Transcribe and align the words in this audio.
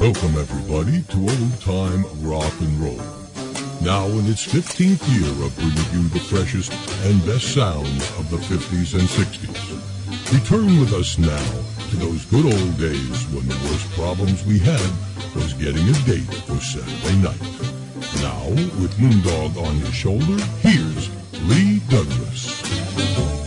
Welcome, 0.00 0.38
everybody, 0.38 1.02
to 1.02 1.18
Old 1.18 1.60
Time 1.60 2.04
Rock. 2.22 2.49
Now 3.90 4.06
in 4.06 4.26
its 4.28 4.46
15th 4.46 5.02
year 5.10 5.44
of 5.44 5.52
bringing 5.56 5.90
you 5.90 6.08
the 6.10 6.20
freshest 6.20 6.70
and 7.06 7.26
best 7.26 7.52
sounds 7.52 8.08
of 8.20 8.30
the 8.30 8.36
50s 8.36 8.94
and 8.94 9.08
60s. 9.08 10.32
Return 10.32 10.78
with 10.78 10.92
us 10.92 11.18
now 11.18 11.50
to 11.90 11.96
those 11.96 12.24
good 12.26 12.44
old 12.44 12.78
days 12.78 13.26
when 13.34 13.48
the 13.48 13.58
worst 13.66 13.90
problems 13.94 14.46
we 14.46 14.60
had 14.60 14.92
was 15.34 15.54
getting 15.54 15.88
a 15.88 15.92
date 16.06 16.32
for 16.46 16.60
Saturday 16.60 17.16
night. 17.16 17.42
Now, 18.22 18.48
with 18.78 18.96
Moondog 18.98 19.56
on 19.60 19.74
his 19.80 19.92
shoulder, 19.92 20.40
here's 20.60 21.10
Lee 21.48 21.80
Douglas. 21.88 23.39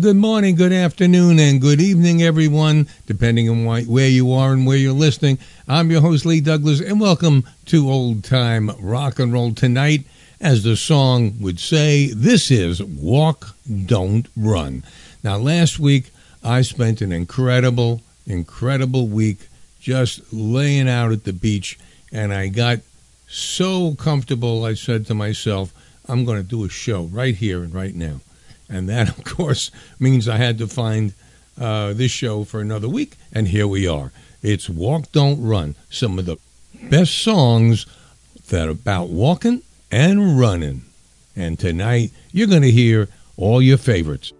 Good 0.00 0.16
morning, 0.16 0.54
good 0.54 0.72
afternoon, 0.72 1.38
and 1.38 1.60
good 1.60 1.78
evening, 1.78 2.22
everyone, 2.22 2.88
depending 3.04 3.50
on 3.50 3.66
why, 3.66 3.82
where 3.82 4.08
you 4.08 4.32
are 4.32 4.54
and 4.54 4.66
where 4.66 4.78
you're 4.78 4.94
listening. 4.94 5.36
I'm 5.68 5.90
your 5.90 6.00
host, 6.00 6.24
Lee 6.24 6.40
Douglas, 6.40 6.80
and 6.80 6.98
welcome 6.98 7.44
to 7.66 7.90
Old 7.90 8.24
Time 8.24 8.70
Rock 8.80 9.18
and 9.18 9.30
Roll 9.30 9.52
tonight. 9.52 10.04
As 10.40 10.64
the 10.64 10.74
song 10.74 11.34
would 11.40 11.60
say, 11.60 12.06
this 12.14 12.50
is 12.50 12.82
Walk, 12.82 13.54
Don't 13.84 14.26
Run. 14.34 14.84
Now, 15.22 15.36
last 15.36 15.78
week, 15.78 16.10
I 16.42 16.62
spent 16.62 17.02
an 17.02 17.12
incredible, 17.12 18.00
incredible 18.26 19.06
week 19.06 19.48
just 19.80 20.32
laying 20.32 20.88
out 20.88 21.12
at 21.12 21.24
the 21.24 21.34
beach, 21.34 21.78
and 22.10 22.32
I 22.32 22.48
got 22.48 22.78
so 23.28 23.94
comfortable, 23.96 24.64
I 24.64 24.72
said 24.74 25.04
to 25.06 25.14
myself, 25.14 25.74
I'm 26.08 26.24
going 26.24 26.38
to 26.38 26.48
do 26.48 26.64
a 26.64 26.70
show 26.70 27.02
right 27.04 27.34
here 27.34 27.62
and 27.62 27.74
right 27.74 27.94
now. 27.94 28.20
And 28.70 28.88
that, 28.88 29.08
of 29.18 29.24
course, 29.24 29.70
means 29.98 30.28
I 30.28 30.36
had 30.36 30.58
to 30.58 30.66
find 30.66 31.12
uh, 31.60 31.92
this 31.92 32.10
show 32.10 32.44
for 32.44 32.60
another 32.60 32.88
week. 32.88 33.16
And 33.32 33.48
here 33.48 33.66
we 33.66 33.86
are. 33.86 34.12
It's 34.42 34.70
Walk, 34.70 35.12
Don't 35.12 35.42
Run. 35.42 35.74
Some 35.90 36.18
of 36.18 36.24
the 36.24 36.38
best 36.84 37.18
songs 37.18 37.86
that 38.48 38.68
are 38.68 38.72
about 38.72 39.10
walking 39.10 39.62
and 39.90 40.38
running. 40.38 40.84
And 41.36 41.58
tonight, 41.58 42.12
you're 42.32 42.46
going 42.46 42.62
to 42.62 42.70
hear 42.70 43.08
all 43.36 43.60
your 43.60 43.78
favorites. 43.78 44.32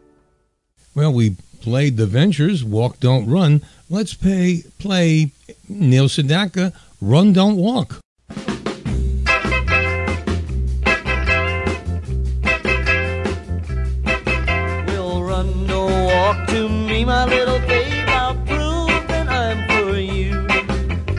Well, 0.95 1.13
we 1.13 1.37
played 1.61 1.97
The 1.97 2.07
Ventures, 2.07 2.65
Walk, 2.65 3.01
Don't 3.01 3.29
Run. 3.29 3.63
Let's 3.89 4.15
pay, 4.15 4.63
play 4.79 5.33
Neil 5.69 6.07
Sedaka, 6.07 6.73
Run, 7.01 7.33
Don't 7.33 7.57
Walk. 7.57 8.01
My 17.11 17.25
little 17.25 17.59
babe. 17.67 18.07
I'll 18.07 18.37
prove 18.47 19.09
that 19.09 19.27
I'm 19.29 19.59
for 19.69 19.99
you. 19.99 20.47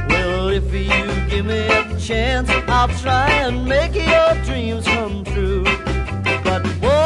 Well, 0.08 0.48
if 0.48 0.74
you 0.74 1.04
give 1.30 1.46
me 1.46 1.68
a 1.68 2.00
chance, 2.00 2.50
I'll 2.70 2.88
try 3.06 3.30
and 3.44 3.66
make 3.66 3.94
your 3.94 4.32
dreams 4.46 4.86
come 4.86 5.26
true. 5.26 5.66
But 6.46 6.64
walk 6.82 7.01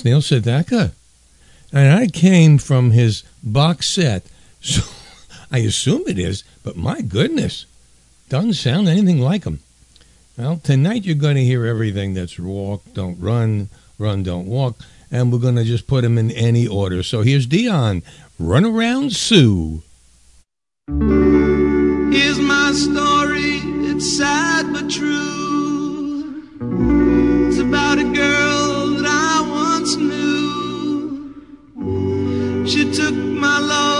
It's 0.00 0.04
Neil 0.06 0.22
Sedaka. 0.22 0.92
And 1.74 1.92
I 1.92 2.06
came 2.06 2.56
from 2.56 2.92
his 2.92 3.22
box 3.42 3.86
set, 3.86 4.24
so 4.62 4.80
I 5.52 5.58
assume 5.58 6.04
it 6.06 6.18
is, 6.18 6.42
but 6.62 6.74
my 6.74 7.02
goodness, 7.02 7.66
doesn't 8.30 8.54
sound 8.54 8.88
anything 8.88 9.20
like 9.20 9.44
him. 9.44 9.60
Well, 10.38 10.56
tonight 10.56 11.04
you're 11.04 11.16
going 11.16 11.34
to 11.34 11.44
hear 11.44 11.66
everything 11.66 12.14
that's 12.14 12.38
walk, 12.38 12.82
don't 12.94 13.20
run, 13.20 13.68
run, 13.98 14.22
don't 14.22 14.46
walk, 14.46 14.78
and 15.10 15.30
we're 15.30 15.38
going 15.38 15.56
to 15.56 15.64
just 15.64 15.86
put 15.86 16.00
them 16.00 16.16
in 16.16 16.30
any 16.30 16.66
order. 16.66 17.02
So 17.02 17.20
here's 17.20 17.44
Dion, 17.44 18.02
Run 18.38 18.64
Around 18.64 19.12
Sue. 19.12 19.82
Here's 20.88 22.38
my 22.38 22.72
story, 22.72 23.60
it's 23.92 24.16
sad 24.16 24.72
but 24.72 24.88
true. 24.90 26.42
It's 27.50 27.58
about 27.58 27.98
a 27.98 28.10
girl 28.14 28.49
you 32.74 32.92
took 32.92 33.14
my 33.14 33.58
love. 33.58 33.99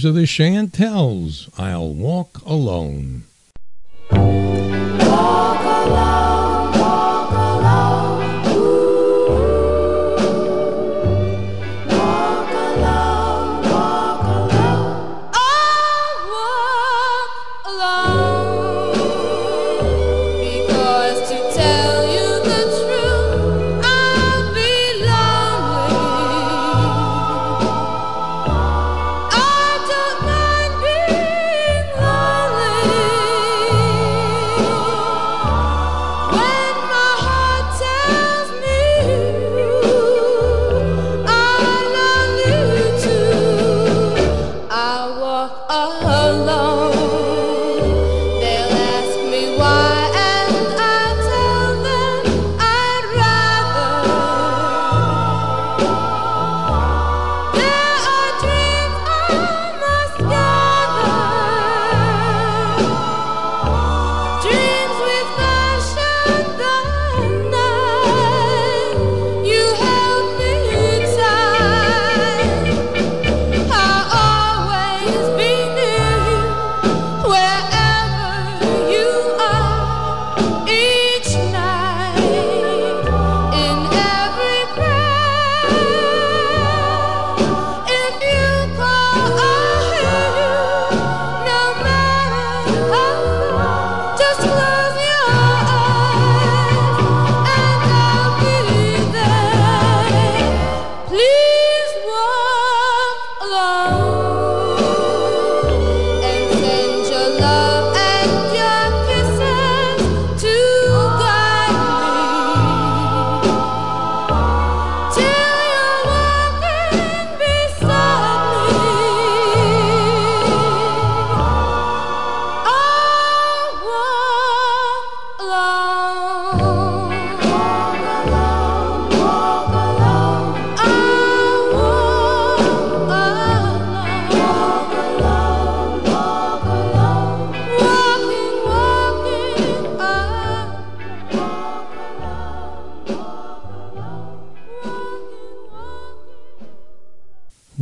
These 0.00 0.06
are 0.08 0.12
the 0.12 0.24
Chantels. 0.24 1.50
I'll 1.58 1.92
walk 1.92 2.40
alone. 2.46 3.24
Walk 4.10 5.60
alone. 5.62 6.39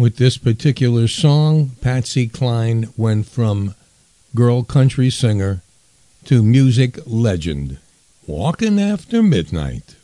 with 0.08 0.16
this 0.16 0.38
particular 0.38 1.06
song, 1.06 1.72
Patsy 1.82 2.26
Cline 2.28 2.88
went 2.96 3.26
from 3.26 3.74
girl 4.34 4.62
country 4.62 5.10
singer 5.10 5.60
to 6.24 6.42
music 6.42 6.98
legend. 7.04 7.76
Walking 8.26 8.80
after 8.80 9.22
midnight. 9.22 9.96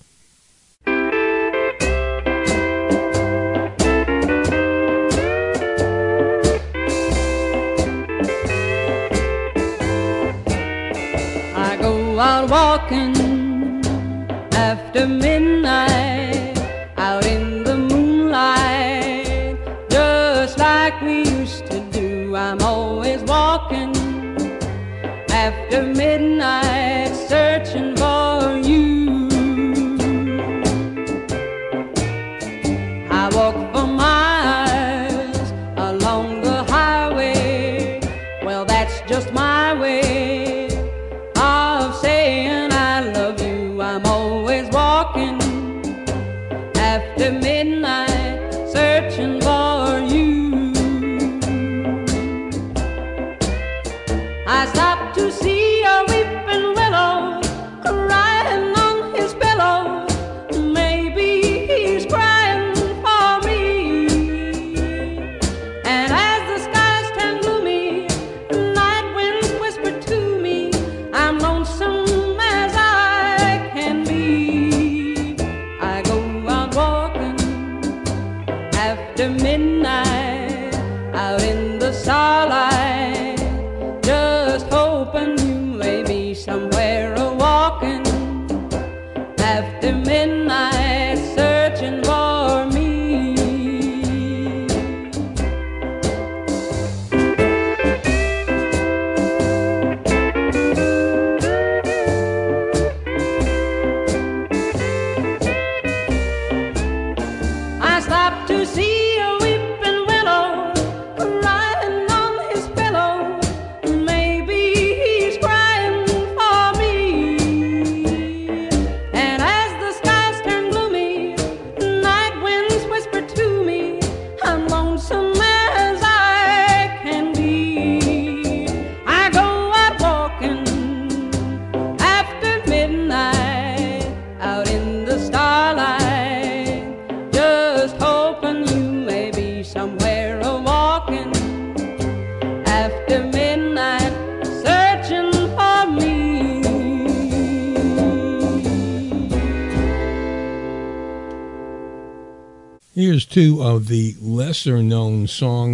I 11.57 11.79
go 11.81 12.21
out 12.21 12.51
walking 12.51 13.17
after 14.53 15.09
midnight. 15.09 16.34
after 25.75 25.93
midnight. 25.93 26.84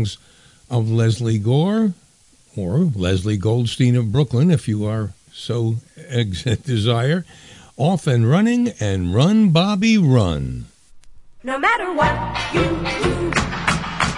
songs 0.06 0.18
of 0.70 0.90
Lesley 0.90 1.38
Gore 1.38 1.92
or 2.56 2.78
Lesley 2.78 3.36
Goldstein 3.36 3.96
of 3.96 4.12
Brooklyn, 4.12 4.50
if 4.50 4.68
you 4.68 4.86
are 4.86 5.10
so 5.32 5.76
desire. 6.64 7.24
Off 7.76 8.06
and 8.06 8.28
running 8.28 8.68
and 8.80 9.14
run, 9.14 9.50
Bobby, 9.50 9.96
run. 9.96 10.66
No 11.42 11.58
matter 11.58 11.92
what 11.94 12.12
you 12.52 12.60
do, 12.60 13.30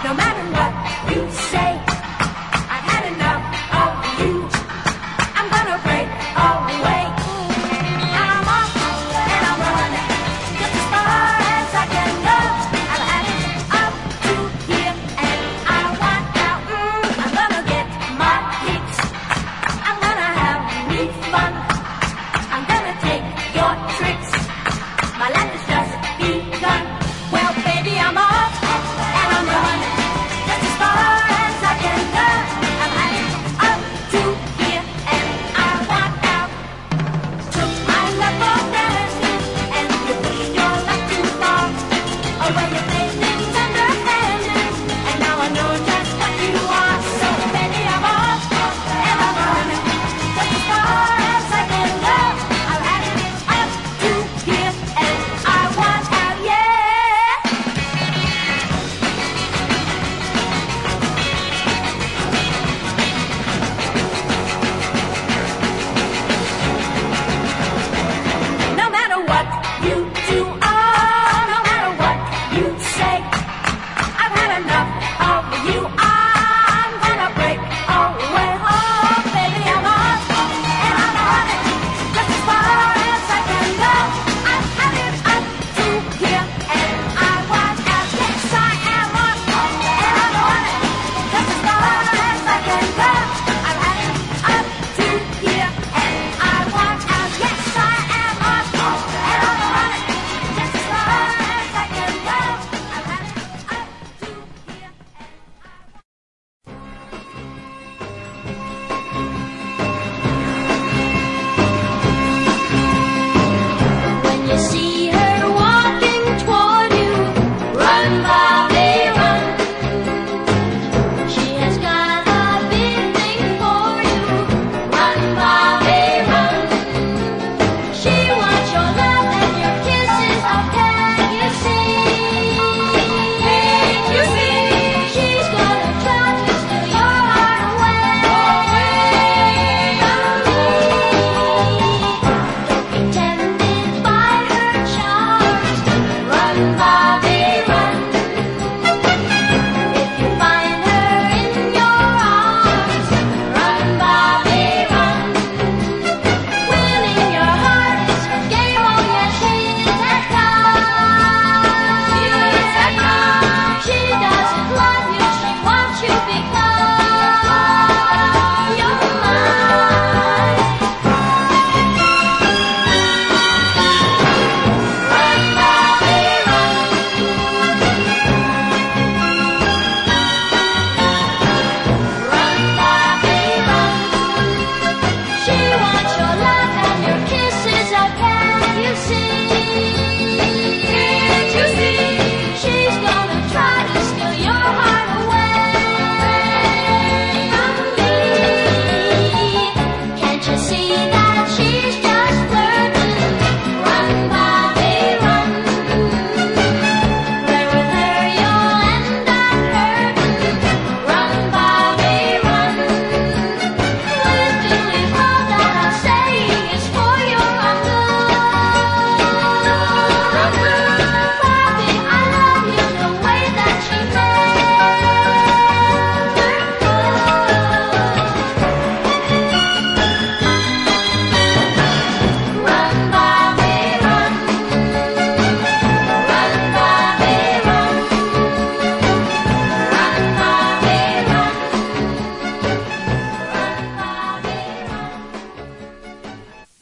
no 0.03 0.13
matter 0.13 0.51
what 0.51 1.15
you 1.15 1.31
say. 1.31 1.92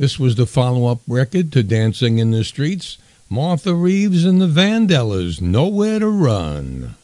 This 0.01 0.17
was 0.17 0.33
the 0.33 0.47
follow 0.47 0.87
up 0.87 1.01
record 1.07 1.51
to 1.51 1.61
Dancing 1.61 2.17
in 2.17 2.31
the 2.31 2.43
Streets, 2.43 2.97
Martha 3.29 3.75
Reeves 3.75 4.25
and 4.25 4.41
the 4.41 4.47
Vandellas, 4.47 5.39
Nowhere 5.39 5.99
to 5.99 6.07
Run. 6.07 6.95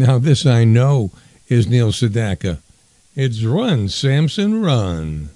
Now, 0.00 0.18
this 0.18 0.46
I 0.46 0.64
know 0.64 1.10
is 1.48 1.68
Neil 1.68 1.92
Sedaka. 1.92 2.56
It's 3.14 3.44
Run, 3.44 3.90
Samson, 3.90 4.62
Run. 4.62 5.28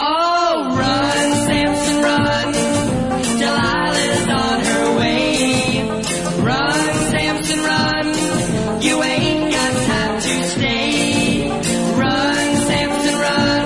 Oh, 0.00 0.76
run, 0.78 1.46
Samson, 1.46 2.02
run. 2.02 2.54
On 4.24 4.60
her 4.64 4.98
way. 4.98 5.82
Run, 6.40 6.94
Samson, 7.10 7.58
run. 7.58 8.06
You 8.82 9.02
ain't 9.02 9.52
got 9.52 9.72
time 9.86 10.20
to 10.20 10.48
stay. 10.48 11.48
Run, 11.98 12.56
Samson, 12.66 13.16
run. 13.20 13.64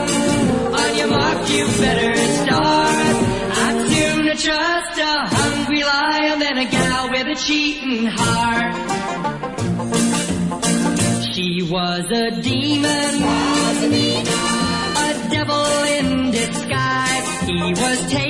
On 0.74 0.96
your 0.96 1.08
mark, 1.08 1.48
you 1.50 1.64
better 1.78 2.16
start. 2.16 3.16
I'd 3.62 3.78
sooner 3.90 4.34
trust 4.34 4.98
a 4.98 5.26
hungry 5.36 5.82
lion 5.84 6.38
than 6.40 6.58
a 6.58 6.70
gal 6.70 7.10
with 7.10 7.26
a 7.28 7.34
cheating 7.34 8.06
heart. 8.06 8.74
She 11.32 11.62
was 11.70 12.04
a 12.12 12.30
demon. 12.42 13.45
he 17.66 17.72
was 17.72 18.07
taken. 18.12 18.25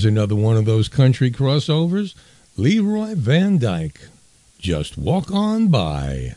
Here's 0.00 0.10
another 0.10 0.34
one 0.34 0.56
of 0.56 0.64
those 0.64 0.88
country 0.88 1.30
crossovers. 1.30 2.14
Leroy 2.56 3.14
Van 3.14 3.58
Dyke. 3.58 4.00
Just 4.58 4.96
walk 4.96 5.30
on 5.30 5.68
by. 5.68 6.36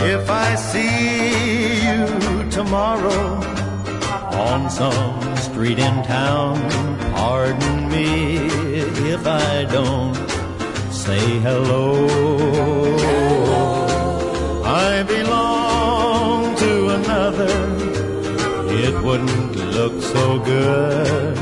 If 0.00 0.30
I 0.30 0.54
see 0.54 1.84
you 1.84 2.50
tomorrow 2.50 3.44
on 4.40 4.70
some 4.70 5.36
street 5.36 5.78
in 5.78 6.02
town, 6.04 6.56
pardon 7.12 7.90
me 7.90 8.36
if 9.12 9.26
I 9.26 9.64
don't 9.64 10.14
say 10.90 11.20
hello. 11.40 13.19
Wouldn't 19.70 19.94
look 19.94 20.02
so 20.02 20.38
good 20.38 21.36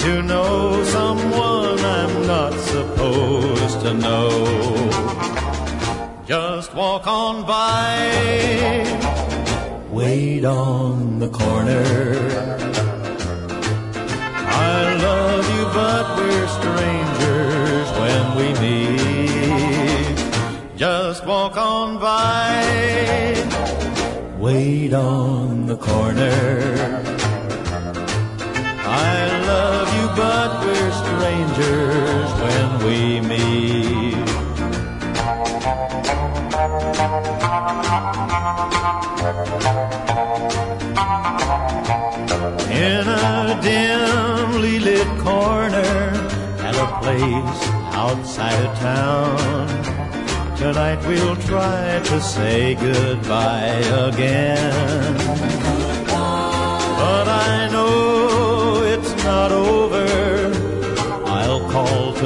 to 0.00 0.22
know 0.22 0.82
someone 0.84 1.78
I'm 1.78 2.26
not 2.26 2.52
supposed 2.52 3.80
to 3.80 3.94
know. 3.94 4.90
Just 6.26 6.74
walk 6.74 7.06
on 7.06 7.46
by, 7.46 8.84
wait 9.90 10.44
on 10.44 11.18
the 11.18 11.28
corner. 11.28 11.84
I 14.46 14.94
love 14.96 15.44
you, 15.54 15.64
but 15.78 16.16
we're 16.18 16.48
strangers 16.48 17.88
when 18.00 18.36
we 18.38 18.52
meet. 18.60 20.18
Just 20.76 21.26
walk 21.26 21.56
on 21.56 21.98
by, 21.98 22.64
wait 24.38 24.92
on 24.92 25.66
the 25.66 25.76
corner. 25.76 27.13
But 30.16 30.64
we're 30.64 30.92
strangers 30.92 32.30
when 32.42 32.68
we 32.86 33.20
meet. 33.20 34.14
In 42.70 43.08
a 43.08 43.60
dimly 43.62 44.78
lit 44.78 45.08
corner 45.20 45.94
at 46.68 46.76
a 46.76 46.88
place 47.02 47.62
outside 47.94 48.64
of 48.64 48.78
town. 48.78 50.56
Tonight 50.56 51.04
we'll 51.06 51.36
try 51.36 52.00
to 52.04 52.20
say 52.20 52.74
goodbye 52.76 53.82
again. 54.08 55.23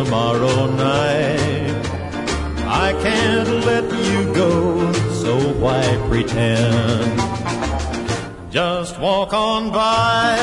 Tomorrow 0.04 0.58
night. 0.76 1.74
I 2.84 2.92
can't 3.02 3.50
let 3.66 3.84
you 4.10 4.32
go, 4.32 4.92
so 5.22 5.32
why 5.62 5.82
pretend? 6.08 7.20
Just 8.48 9.00
walk 9.00 9.32
on 9.32 9.72
by, 9.72 10.38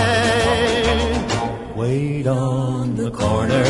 wait 1.74 2.28
on 2.28 2.98
the 2.98 3.10
corner. 3.12 3.63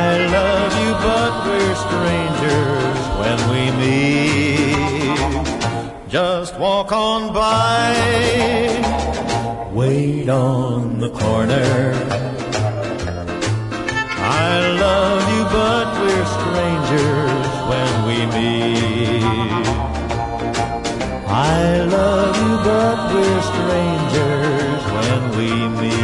I 0.00 0.26
love 0.38 0.72
you, 0.82 0.92
but 1.06 1.32
we're 1.46 1.76
strangers 1.86 3.00
when 3.20 3.38
we 3.52 3.62
meet. 3.82 5.44
Just 6.08 6.58
walk 6.58 6.90
on 6.90 7.34
by, 7.34 7.92
wait 9.74 10.30
on 10.30 11.00
the 11.00 11.10
corner. 11.10 12.33
But 15.54 15.86
we're 16.00 16.26
strangers 16.26 17.46
when 17.70 17.92
we 18.08 18.18
meet. 18.34 19.22
I 21.30 21.84
love 21.84 22.34
you, 22.42 22.54
but 22.68 22.96
we're 23.14 23.42
strangers 23.52 24.82
when 24.96 25.22
we 25.38 25.50
meet. 25.80 25.94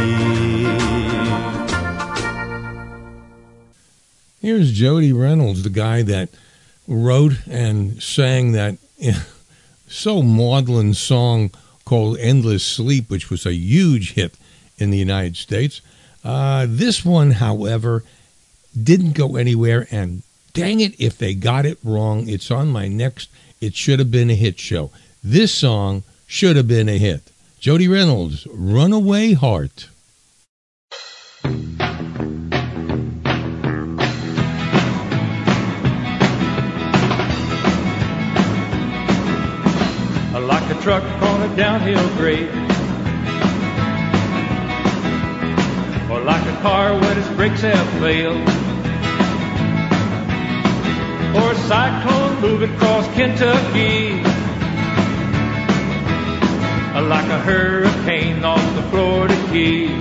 Here's 4.39 4.71
Jody 4.71 5.11
Reynolds, 5.11 5.63
the 5.63 5.69
guy 5.69 6.01
that 6.03 6.29
wrote 6.87 7.45
and 7.45 8.01
sang 8.01 8.53
that 8.53 8.77
so 9.89 10.21
maudlin 10.21 10.93
song 10.93 11.51
called 11.83 12.17
Endless 12.19 12.65
Sleep, 12.65 13.09
which 13.09 13.29
was 13.29 13.45
a 13.45 13.53
huge 13.53 14.13
hit 14.13 14.33
in 14.77 14.91
the 14.91 14.97
United 14.97 15.35
States. 15.35 15.81
Uh, 16.23 16.65
this 16.69 17.03
one, 17.03 17.31
however, 17.31 18.05
didn't 18.75 19.13
go 19.13 19.35
anywhere, 19.35 19.87
and 19.91 20.23
dang 20.53 20.79
it, 20.79 20.99
if 20.99 21.17
they 21.17 21.33
got 21.33 21.65
it 21.65 21.79
wrong, 21.83 22.27
it's 22.27 22.51
on 22.51 22.69
my 22.69 22.87
next 22.87 23.29
It 23.59 23.75
Should 23.75 23.99
Have 23.99 24.11
Been 24.11 24.29
a 24.29 24.35
Hit 24.35 24.59
show. 24.59 24.91
This 25.23 25.53
song 25.53 26.03
should 26.27 26.55
have 26.55 26.67
been 26.67 26.89
a 26.89 26.97
hit. 26.97 27.31
Jody 27.59 27.87
Reynolds, 27.87 28.47
Runaway 28.47 29.33
Heart. 29.33 29.87
like 40.51 40.69
a 40.69 40.81
truck 40.81 41.03
on 41.03 41.49
a 41.49 41.55
downhill 41.55 42.09
grade. 42.17 42.49
Or 46.11 46.19
like 46.19 46.45
a 46.45 46.61
car 46.61 46.93
when 46.93 47.17
its 47.17 47.29
brakes 47.29 47.61
have 47.61 47.87
failed. 48.01 48.60
Or 51.33 51.51
a 51.51 51.55
cyclone 51.55 52.41
moving 52.41 52.73
across 52.73 53.07
Kentucky. 53.13 54.21
Like 57.01 57.29
a 57.29 57.39
hurricane 57.39 58.45
off 58.45 58.63
the 58.75 58.83
Florida 58.83 59.35
Keys. 59.51 59.99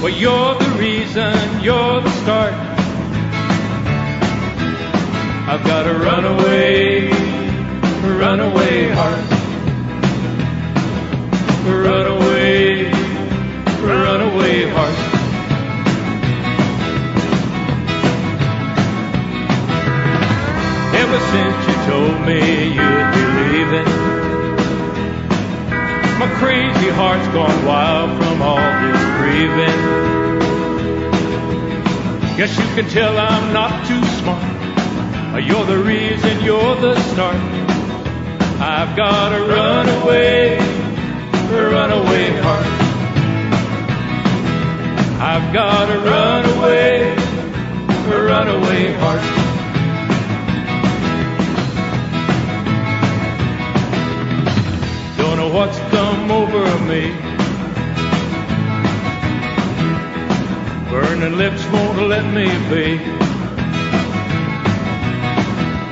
Well, 0.00 0.12
you're 0.12 0.54
the 0.54 0.70
reason, 0.78 1.60
you're 1.62 2.00
the 2.00 2.10
start. 2.22 2.54
I've 5.50 5.64
got 5.64 5.86
a 5.86 5.94
runaway, 5.94 7.08
runaway 8.16 8.88
heart. 8.90 9.30
Runaway, 11.66 12.84
runaway 13.82 14.68
heart. 14.68 15.07
Ever 21.10 21.24
since 21.32 21.66
you 21.66 21.74
told 21.90 22.20
me 22.26 22.38
you'd 22.68 23.12
be 23.14 23.24
leaving, 23.48 23.88
my 26.18 26.28
crazy 26.36 26.90
heart's 26.90 27.26
gone 27.28 27.64
wild 27.64 28.10
from 28.18 28.42
all 28.42 28.58
this 28.58 29.02
grieving. 29.16 29.78
Guess 32.36 32.58
you 32.58 32.64
can 32.74 32.90
tell 32.90 33.16
I'm 33.16 33.54
not 33.54 33.86
too 33.86 34.04
smart. 34.20 35.42
You're 35.42 35.64
the 35.64 35.78
reason, 35.82 36.44
you're 36.44 36.76
the 36.76 36.94
start. 37.00 37.36
I've 38.60 38.94
got 38.94 39.32
a 39.32 39.40
runaway, 39.46 40.58
runaway 41.48 42.36
heart. 42.42 42.66
I've 45.22 45.54
got 45.54 45.88
a 45.88 45.98
runaway, 46.00 47.16
runaway 48.10 48.92
heart. 48.92 49.37
Know 55.48 55.54
what's 55.54 55.78
come 55.90 56.30
over 56.30 56.64
me. 56.86 57.10
Burning 60.90 61.36
lips 61.36 61.64
won't 61.72 62.08
let 62.08 62.24
me 62.32 62.46
be. 62.70 62.98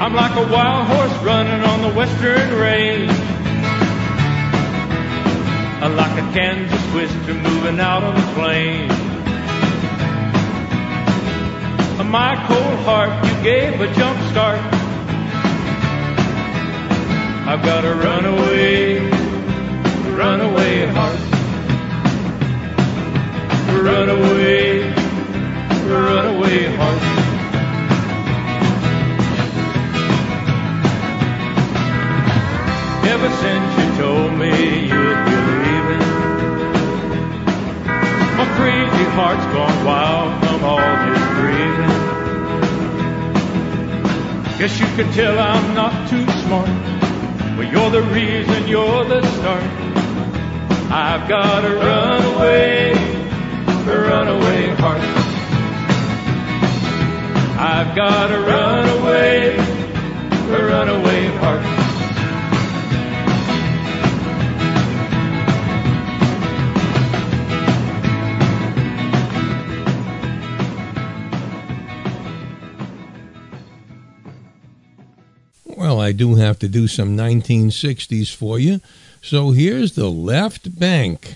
I'm 0.02 0.14
like 0.14 0.36
a 0.36 0.52
wild 0.52 0.86
horse 0.88 1.24
running 1.24 1.62
on 1.64 1.82
the 1.82 1.92
western 1.94 2.58
range. 2.58 3.10
I'm 5.82 5.96
like 5.96 6.22
a 6.22 6.32
Kansas 6.32 6.90
twister 6.92 7.34
moving 7.34 7.80
out 7.80 8.02
on 8.02 8.14
the 8.14 8.26
plain. 8.34 8.90
my 12.08 12.36
cold 12.46 12.78
heart 12.86 13.10
you 13.26 13.42
gave 13.42 13.80
a 13.80 13.92
jump 13.94 14.18
start. 14.30 14.60
I've 17.48 17.64
got 17.64 17.80
to 17.80 17.94
run 17.94 18.24
runaway, 18.24 19.15
runaway 20.16 20.86
heart. 20.86 21.20
Runaway, 23.84 24.80
runaway 25.92 26.58
heart. 26.76 27.02
Ever 33.12 33.30
since 33.42 33.68
you 33.78 33.86
told 34.00 34.32
me 34.38 34.52
you'd 34.88 35.22
be 35.28 35.36
leaving, 35.62 36.04
my 38.38 38.46
crazy 38.56 39.06
heart's 39.16 39.46
gone 39.52 39.78
wild 39.84 40.30
from 40.44 40.64
all 40.64 40.94
this 41.06 41.24
grieving. 41.36 41.94
Guess 44.58 44.80
you 44.80 44.86
can 44.96 45.12
tell 45.12 45.38
I'm 45.38 45.74
not 45.74 46.08
too 46.08 46.24
smart, 46.42 46.68
but 47.56 47.72
you're 47.72 47.90
the 47.90 48.02
reason, 48.02 48.68
you're 48.68 49.04
the 49.04 49.22
start. 49.38 49.62
I've 50.90 51.26
got 51.26 51.64
a 51.64 51.74
runaway, 51.74 52.92
a 52.92 54.00
runaway 54.00 54.66
heart. 54.76 55.00
I've 57.58 57.96
got 57.96 58.30
a 58.30 58.40
runaway, 58.40 59.56
a 59.56 60.66
runaway 60.66 61.26
heart. 61.38 61.85
I 76.06 76.12
do 76.12 76.36
have 76.36 76.60
to 76.60 76.68
do 76.68 76.86
some 76.86 77.16
1960s 77.16 78.32
for 78.32 78.60
you. 78.60 78.80
So 79.20 79.50
here's 79.50 79.96
the 79.96 80.08
Left 80.08 80.76
Banke. 80.78 81.34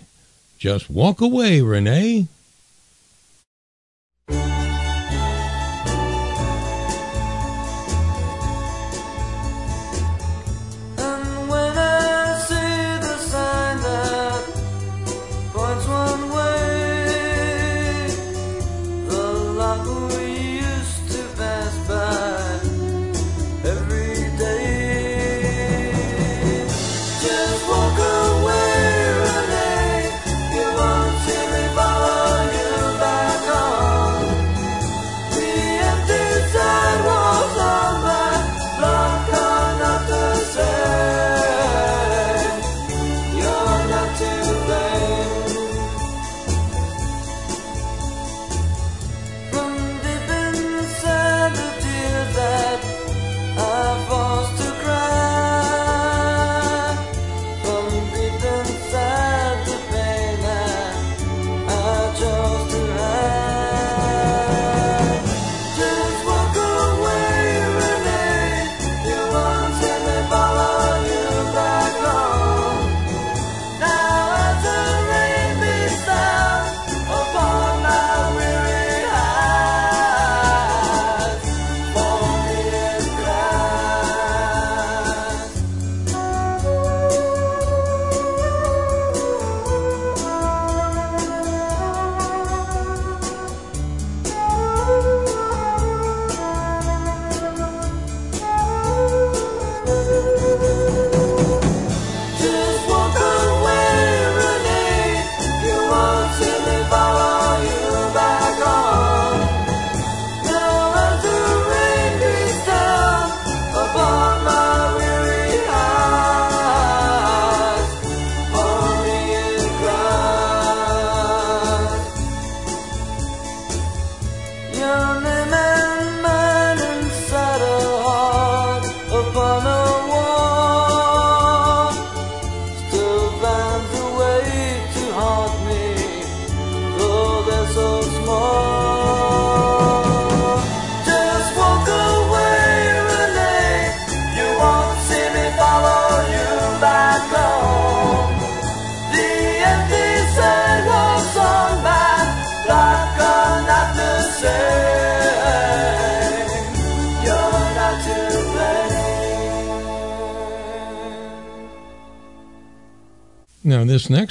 Just 0.58 0.88
walk 0.88 1.20
away, 1.20 1.60
Renee. 1.60 2.28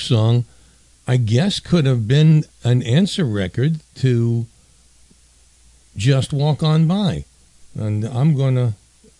Song, 0.10 0.45
I 1.08 1.17
guess, 1.17 1.60
could 1.60 1.86
have 1.86 2.08
been 2.08 2.43
an 2.63 2.82
answer 2.82 3.26
record 3.26 3.82
to 3.95 4.48
Just 5.95 6.34
Walk 6.34 6.63
On 6.63 6.88
By. 6.88 7.26
And 7.76 8.04
I'm 8.04 8.36
going 8.36 8.56
to 8.56 8.74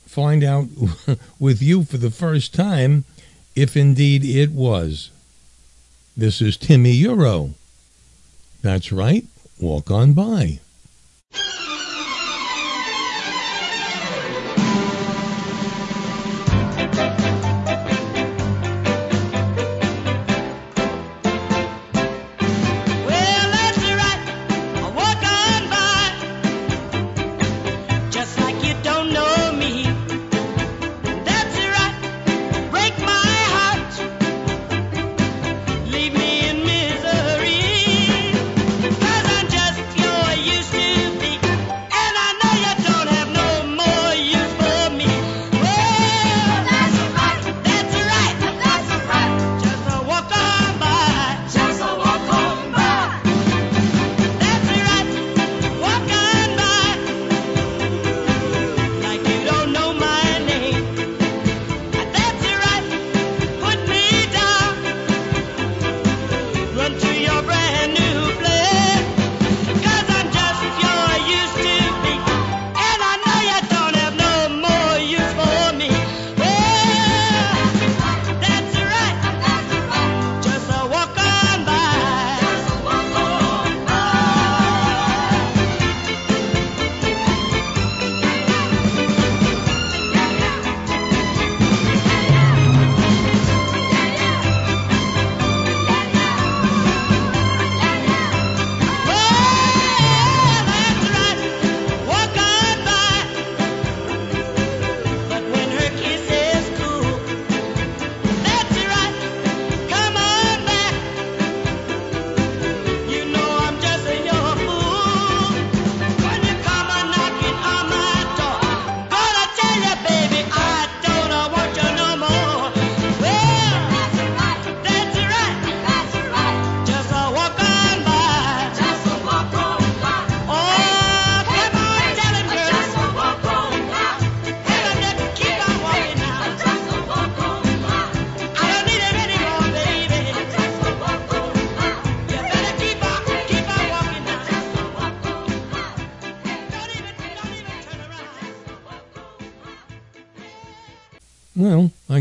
find 0.08 0.44
out 0.44 0.66
with 1.40 1.62
you 1.62 1.84
for 1.84 1.98
the 1.98 2.10
first 2.10 2.56
time 2.56 3.06
if 3.56 3.78
indeed 3.78 4.26
it 4.26 4.50
was. 4.52 5.12
This 6.18 6.42
is 6.42 6.58
Timi 6.58 7.00
Yuro. 7.00 7.54
That's 8.64 8.92
right, 8.92 9.26
Walk 9.60 9.92
On 9.92 10.14
By. 10.14 10.60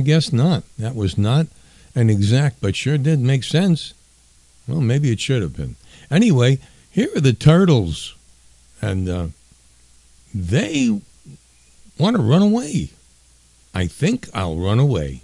guess 0.08 0.32
not. 0.32 0.64
That 0.78 0.94
was 0.94 1.18
not 1.18 1.48
an 1.94 2.08
exact, 2.08 2.62
but 2.62 2.74
sure 2.74 2.96
did 2.96 3.20
make 3.20 3.44
sense. 3.44 3.92
Well, 4.66 4.80
maybe 4.80 5.12
it 5.12 5.20
should 5.20 5.42
have 5.42 5.54
been. 5.54 5.76
Anyway, 6.10 6.60
here 6.90 7.10
are 7.14 7.20
the 7.20 7.34
turtles, 7.34 8.14
and 8.80 9.06
uh, 9.06 9.26
they 10.34 10.98
want 11.98 12.16
to 12.16 12.22
run 12.22 12.40
away. 12.40 12.88
I 13.74 13.86
think 13.86 14.28
I'll 14.32 14.56
run 14.56 14.78
away. 14.78 15.20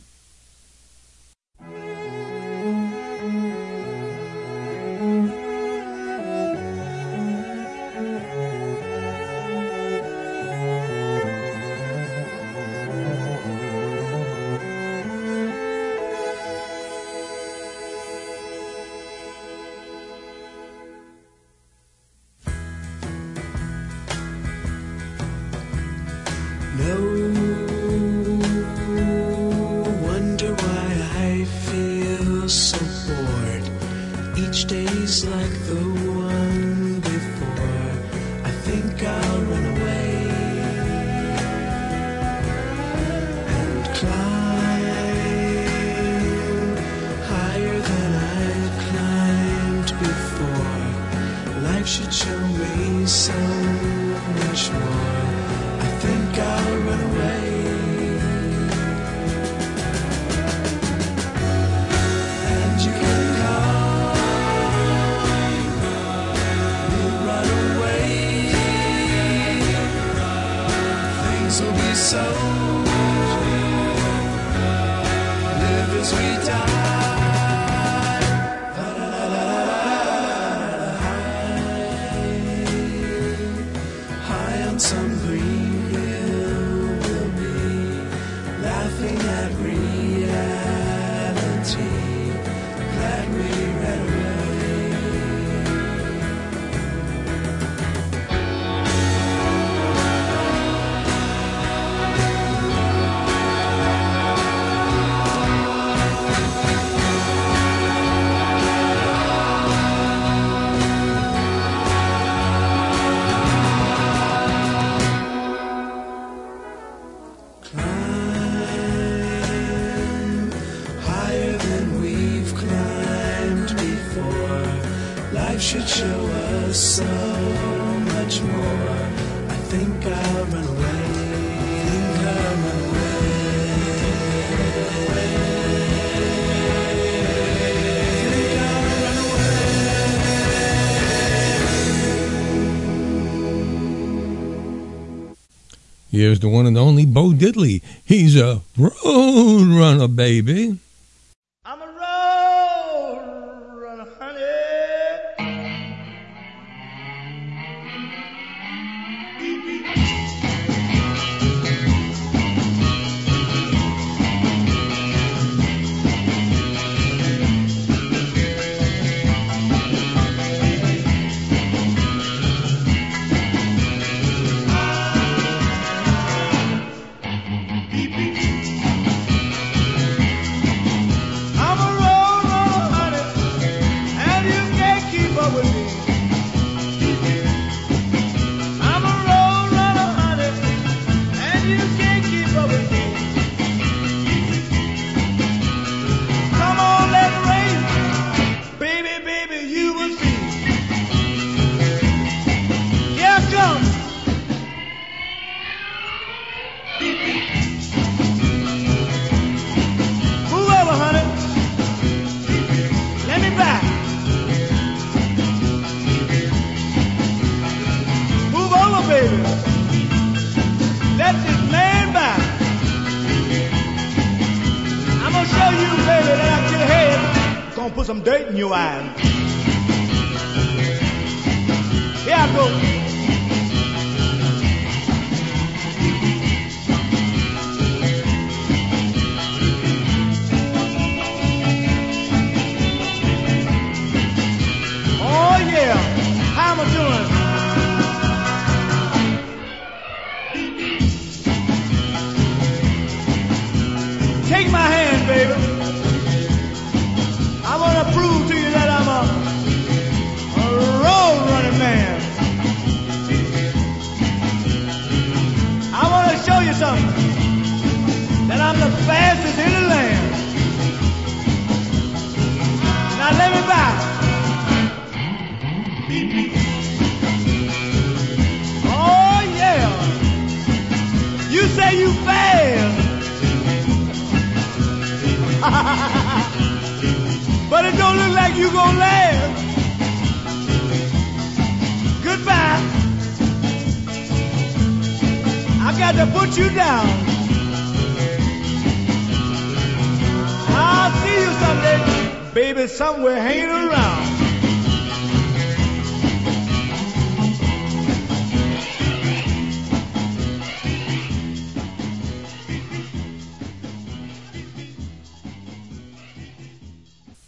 Here's 146.14 146.38
the 146.38 146.48
one 146.48 146.66
and 146.66 146.78
only 146.78 147.06
Bo 147.06 147.30
Diddley. 147.30 147.82
He's 148.04 148.36
a 148.36 148.60
road 148.78 149.66
runner, 149.66 150.06
baby. 150.06 150.78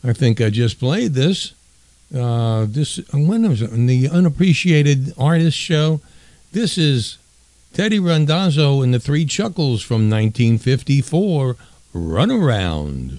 I 0.06 0.12
think 0.12 0.40
I 0.40 0.50
just 0.50 0.78
played 0.78 1.14
this. 1.14 1.52
Uh, 2.14 2.66
this 2.68 3.00
uh, 3.12 3.18
when 3.18 3.48
was 3.48 3.60
it? 3.60 3.70
The 3.72 4.08
Unappreciated 4.08 5.12
Artist 5.18 5.56
Show. 5.58 6.00
This 6.52 6.78
is 6.78 7.18
Teddy 7.72 7.98
Randazzo 7.98 8.82
and 8.82 8.94
the 8.94 9.00
Three 9.00 9.24
Chuckles 9.24 9.82
from 9.82 10.08
1954. 10.08 11.56
Run 11.92 12.30
around. 12.30 13.18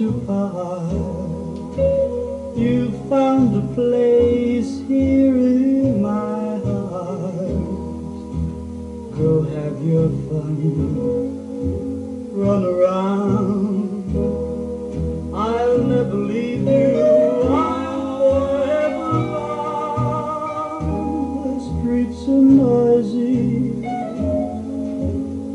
you 0.00 0.24
are. 0.30 0.88
You 2.56 2.90
found 3.10 3.54
a 3.54 3.74
place 3.74 4.80
here 4.88 5.36
in 5.36 6.00
my 6.00 6.58
heart. 6.64 7.60
Go 9.18 9.42
have 9.42 9.76
your 9.84 10.08
fun, 10.26 10.56
run 12.32 12.64
around. 12.64 14.16
I'll 15.34 15.78
never 15.78 16.16
leave 16.16 16.62
you. 16.62 17.52
I'm. 17.52 17.90
The 21.44 21.60
streets 21.68 22.22
are 22.26 22.44
noisy. 22.64 23.84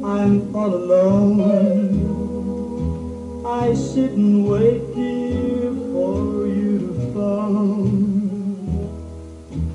I'm 0.05 0.55
all 0.55 0.73
alone. 0.75 1.74
I 3.65 3.73
sit 3.73 4.11
and 4.11 4.47
wait, 4.47 4.83
here 4.93 5.73
for 5.91 6.45
you 6.45 6.77
to 6.77 7.11
come. 7.15 8.53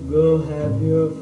Go 0.09 0.39
have 0.43 0.81
your 0.81 1.20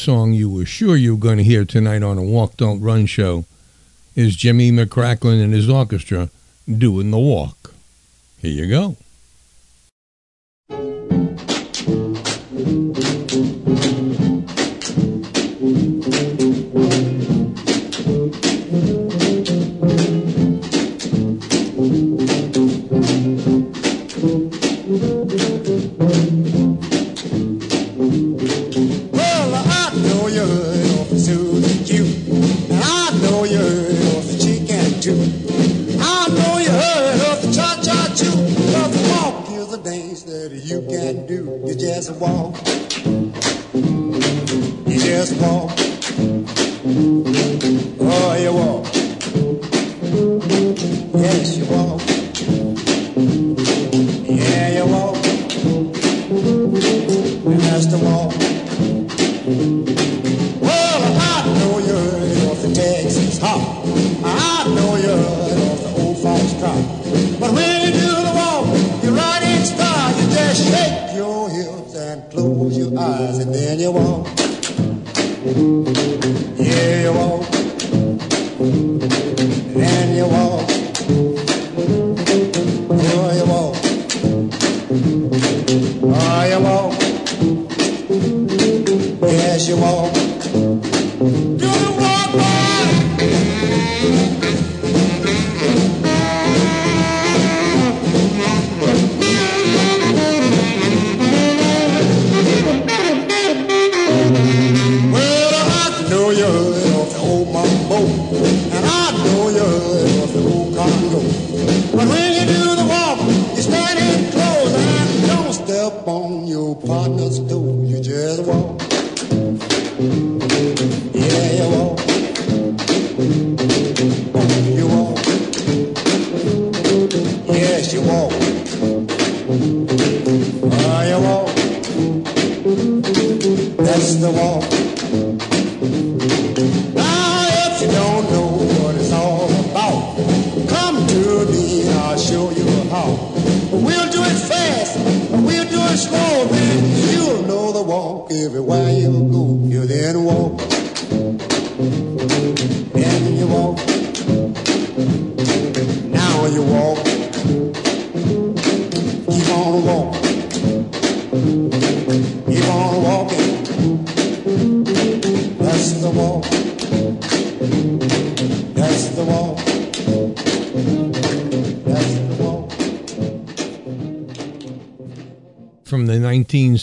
song 0.00 0.32
you 0.32 0.48
were 0.48 0.64
sure 0.64 0.96
you 0.96 1.14
were 1.14 1.20
going 1.20 1.36
to 1.36 1.44
hear 1.44 1.64
tonight 1.64 2.02
on 2.02 2.16
a 2.16 2.22
Walk 2.22 2.56
Don't 2.56 2.80
Run 2.80 3.04
show 3.04 3.44
is 4.14 4.34
Jimmy 4.34 4.72
McCracklin 4.72 5.42
and 5.42 5.52
his 5.52 5.68
orchestra 5.68 6.30
doing 6.66 7.10
the 7.10 7.18
walk. 7.18 7.74
Here 8.38 8.50
you 8.50 8.68
go. 8.68 8.96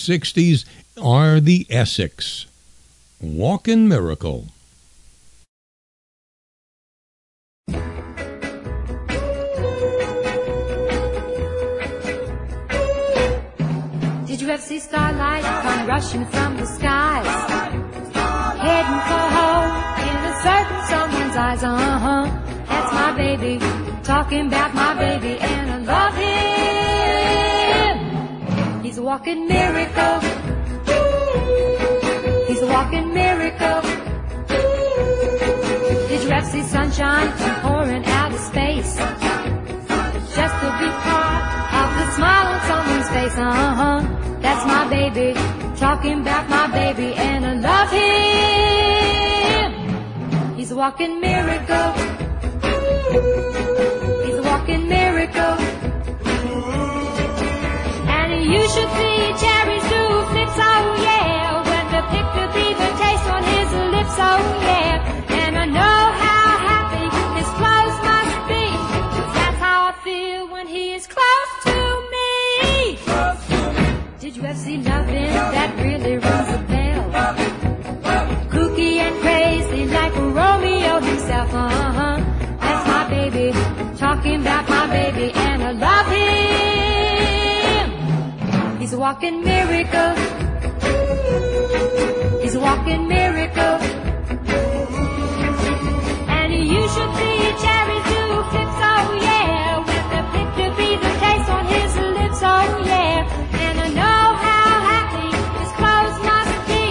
60s 0.07 0.63
are 1.01 1.41
the 1.41 1.67
Essex. 1.69 2.45
Walkin' 3.19 3.89
Miracle. 3.89 4.47
walking 89.19 89.43
miracle. 89.43 90.15
He's 92.39 92.53
a 92.53 92.59
walking 92.59 93.07
miracle. 93.07 93.77
And 96.37 96.53
you 96.53 96.81
should 96.93 97.11
see 97.17 97.39
cherries 97.63 98.05
do 98.13 98.21
flips, 98.51 98.79
oh 98.89 99.17
yeah. 99.19 99.79
With 99.79 100.07
the 100.13 100.21
picture 100.33 100.71
be 100.77 100.89
the 101.03 101.11
taste 101.21 101.49
on 101.49 101.65
his 101.65 101.95
lips, 101.95 102.41
oh 102.43 102.83
yeah. 102.85 103.25
And 103.65 103.79
I 103.79 103.89
know 103.89 104.23
how 104.45 104.69
happy 104.91 105.29
his 105.61 105.71
clothes 105.79 106.19
must 106.29 106.55
be. 106.69 106.85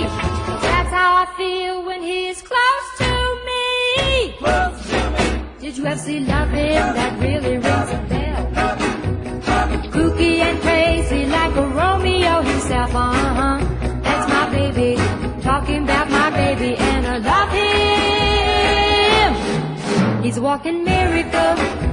That's 0.66 0.90
how 0.90 1.10
I 1.22 1.26
feel 1.36 1.84
when 1.86 2.02
he's 2.02 2.42
close 2.42 2.88
to 3.02 3.10
me. 3.46 3.62
Did 5.60 5.78
you 5.78 5.86
ever 5.86 6.00
see 6.00 6.20
love 6.20 6.52
in 6.54 6.94
that 6.98 7.20
really 7.20 7.58
rings 7.58 7.90
a 7.90 7.98
bell? 8.08 8.42
Kooky 9.92 10.40
and 10.40 10.60
crazy 10.60 11.26
like 11.26 11.54
a 11.54 11.66
roll 11.68 11.95
uh-huh. 12.70 13.58
That's 14.02 14.28
my 14.28 14.50
baby. 14.50 14.96
Talking 15.42 15.84
about 15.84 16.10
my 16.10 16.30
baby 16.30 16.76
and 16.76 17.06
I 17.06 17.18
love 17.18 17.50
him. 20.16 20.22
He's 20.22 20.40
walking 20.40 20.84
miracle. 20.84 21.85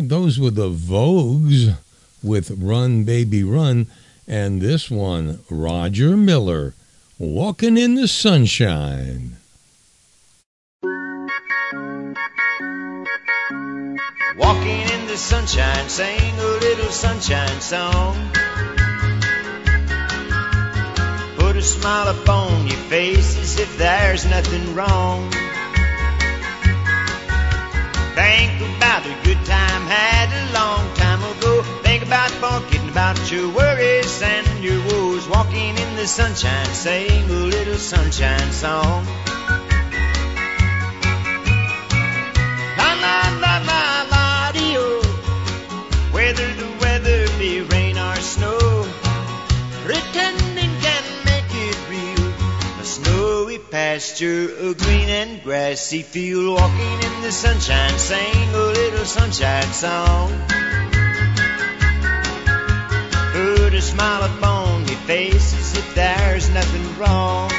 Those 0.00 0.38
were 0.38 0.50
the 0.50 0.70
Vogues 0.70 1.76
with 2.22 2.50
Run 2.50 3.04
Baby 3.04 3.44
Run. 3.44 3.86
And 4.26 4.60
this 4.60 4.90
one, 4.90 5.40
Roger 5.50 6.16
Miller, 6.16 6.74
Walking 7.18 7.76
in 7.76 7.94
the 7.94 8.08
Sunshine. 8.08 9.36
Walking 14.36 14.80
in 14.80 15.06
the 15.06 15.16
sunshine, 15.16 15.88
sing 15.88 16.38
a 16.40 16.46
little 16.46 16.90
sunshine 16.90 17.60
song. 17.60 18.16
Put 21.36 21.56
a 21.56 21.62
smile 21.62 22.08
upon 22.08 22.66
your 22.66 22.76
face 22.90 23.38
as 23.38 23.60
if 23.60 23.78
there's 23.78 24.24
nothing 24.26 24.74
wrong. 24.74 25.30
Think 28.14 28.60
about 28.76 29.06
a 29.06 29.16
good 29.24 29.44
time 29.44 29.73
had 29.88 30.28
a 30.32 30.52
long 30.52 30.94
time 30.94 31.22
ago. 31.36 31.62
Think 31.82 32.02
about 32.04 32.30
forgetting 32.30 32.88
about 32.88 33.30
your 33.30 33.48
worries 33.50 34.22
and 34.22 34.46
your 34.62 34.80
woes. 34.86 35.28
Walking 35.28 35.76
in 35.76 35.96
the 35.96 36.06
sunshine, 36.06 36.66
sing 36.66 37.30
a 37.30 37.32
little 37.32 37.76
sunshine 37.78 38.52
song. 38.52 39.06
Pasture, 53.74 54.44
a 54.70 54.72
green 54.72 55.08
and 55.08 55.42
grassy 55.42 56.02
field, 56.02 56.60
walking 56.60 56.94
in 57.02 57.22
the 57.22 57.32
sunshine, 57.32 57.98
sing 57.98 58.54
a 58.54 58.66
little 58.66 59.04
sunshine 59.04 59.72
song. 59.72 60.30
Put 63.32 63.74
a 63.74 63.82
smile 63.82 64.22
upon 64.22 64.86
your 64.86 64.98
face 65.10 65.52
as 65.58 65.76
if 65.76 65.92
there's 65.96 66.48
nothing 66.50 66.86
wrong. 67.00 67.50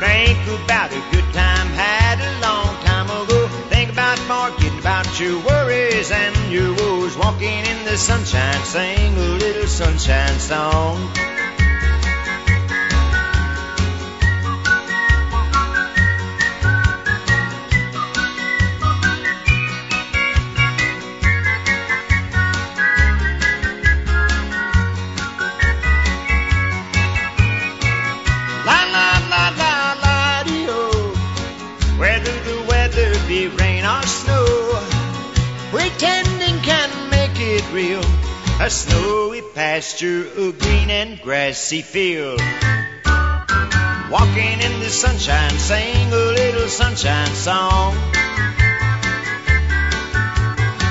Think 0.00 0.40
about 0.64 0.90
a 0.92 1.02
good 1.12 1.28
time 1.34 1.68
had 1.76 2.16
a 2.24 2.32
long 2.40 2.74
time 2.86 3.10
ago. 3.10 3.46
Think 3.68 3.92
about 3.92 4.16
forgetting 4.20 4.78
about 4.78 5.20
your 5.20 5.38
worries 5.40 6.10
and 6.10 6.50
your 6.50 6.72
woes. 6.76 7.14
Walking 7.18 7.66
in 7.66 7.84
the 7.84 7.98
sunshine, 7.98 8.64
sing 8.64 9.14
a 9.18 9.28
little 9.36 9.66
sunshine 9.66 10.38
song. 10.38 11.53
A 37.76 38.70
snowy 38.70 39.42
pasture, 39.52 40.28
a 40.38 40.52
green 40.52 40.90
and 40.90 41.20
grassy 41.20 41.82
field. 41.82 42.40
Walking 44.12 44.60
in 44.60 44.78
the 44.78 44.90
sunshine, 44.90 45.50
sing 45.58 46.12
a 46.12 46.16
little 46.16 46.68
sunshine 46.68 47.34
song. 47.34 47.96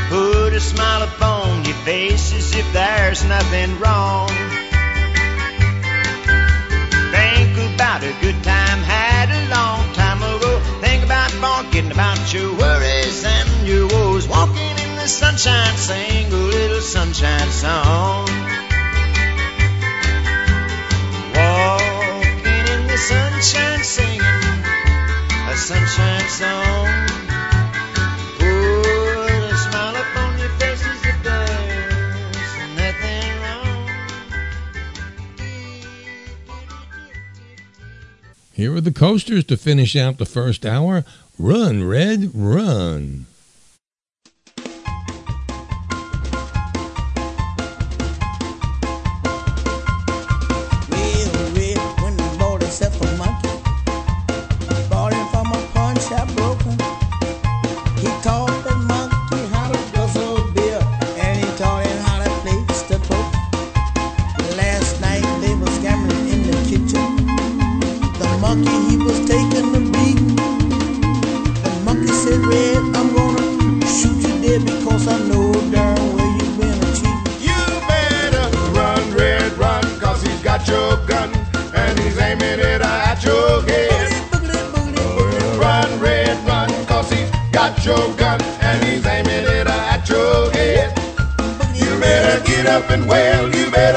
Put 0.10 0.52
a 0.52 0.60
smile 0.60 1.04
upon 1.04 1.64
your 1.64 1.76
face 1.86 2.34
as 2.34 2.54
if 2.54 2.74
there's 2.74 3.24
nothing 3.24 3.80
wrong. 3.80 4.28
Think 7.12 7.76
about 7.76 8.04
a 8.04 8.14
good 8.20 8.44
time 8.44 8.80
had 8.84 9.30
a 9.32 9.48
long 9.48 9.94
time 9.94 10.22
ago. 10.22 10.60
Think 10.82 11.06
about 11.06 11.32
forgetting 11.32 11.92
about 11.92 12.34
your 12.34 12.54
worries 12.58 13.24
and 13.24 13.66
your 13.66 13.88
woes. 13.88 14.28
Walking 14.28 14.78
in 14.80 14.83
the 15.04 15.10
sunshine, 15.10 15.76
sing 15.76 16.32
a 16.32 16.36
little 16.38 16.80
sunshine 16.80 17.52
song. 17.52 18.26
Walking 21.36 22.66
in 22.74 22.88
the 22.88 22.98
sunshine, 22.98 23.84
singing 23.84 24.22
a 25.50 25.56
sunshine 25.58 26.30
song. 26.30 27.10
Here 38.54 38.74
are 38.74 38.80
the 38.80 38.94
coasters 38.94 39.44
to 39.46 39.58
finish 39.58 39.98
out 39.98 40.18
the 40.18 40.26
first 40.26 40.66
hour. 40.66 41.04
Run, 41.38 41.84
Red, 41.84 42.32
run. 42.34 43.26
Your 87.86 88.16
gun 88.16 88.42
and 88.62 88.84
he's 88.86 89.06
aiming 89.06 89.46
it 89.46 89.68
at 89.68 90.08
your 90.08 90.50
head. 90.52 90.98
You 91.76 92.00
better 92.00 92.44
get 92.46 92.66
up 92.66 92.90
and 92.90 93.08
wail, 93.10 93.54
you 93.54 93.70
better 93.72 93.93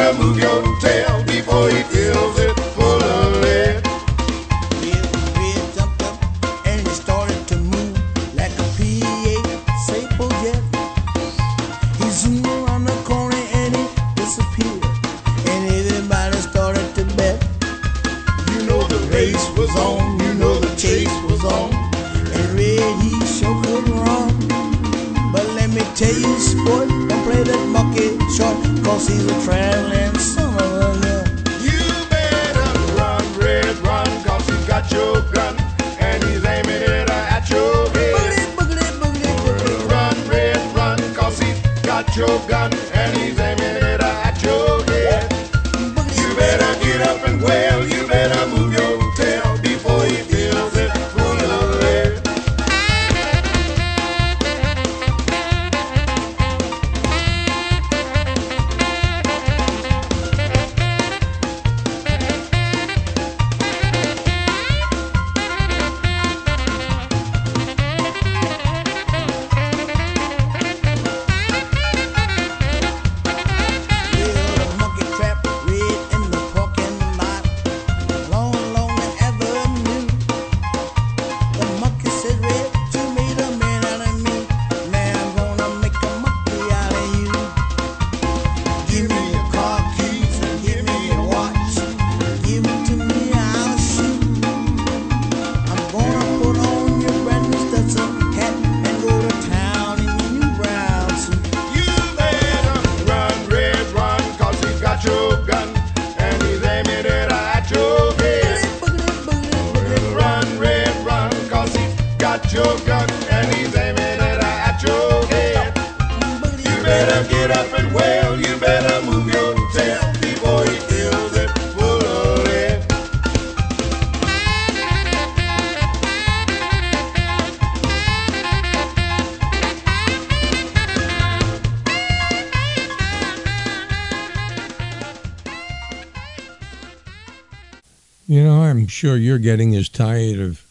sure 138.97 139.17
you're 139.17 139.39
getting 139.39 139.77
as 139.77 139.89
tired 139.91 140.41
of 140.41 140.65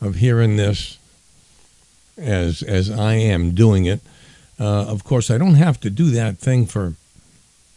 of 0.00 0.14
hearing 0.16 0.56
this 0.56 0.98
as 2.16 2.62
as 2.62 2.88
I 2.90 3.14
am 3.14 3.54
doing 3.54 3.84
it. 3.86 4.00
Uh, 4.60 4.84
of 4.86 5.02
course, 5.02 5.30
I 5.34 5.38
don't 5.38 5.56
have 5.56 5.80
to 5.80 5.90
do 5.90 6.10
that 6.10 6.38
thing 6.38 6.66
for 6.66 6.94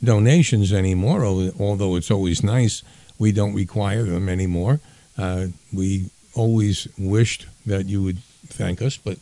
donations 0.04 0.72
anymore. 0.72 1.26
Although 1.26 1.96
it's 1.96 2.12
always 2.12 2.44
nice, 2.44 2.84
we 3.18 3.32
don't 3.32 3.56
require 3.56 4.04
them 4.04 4.30
anymore. 4.30 4.80
Uh, 5.18 5.48
we 5.74 6.12
always 6.36 6.88
wished 6.98 7.48
that 7.66 7.88
you 7.88 8.04
would 8.04 8.20
thank 8.46 8.82
us, 8.82 8.98
but 8.98 9.18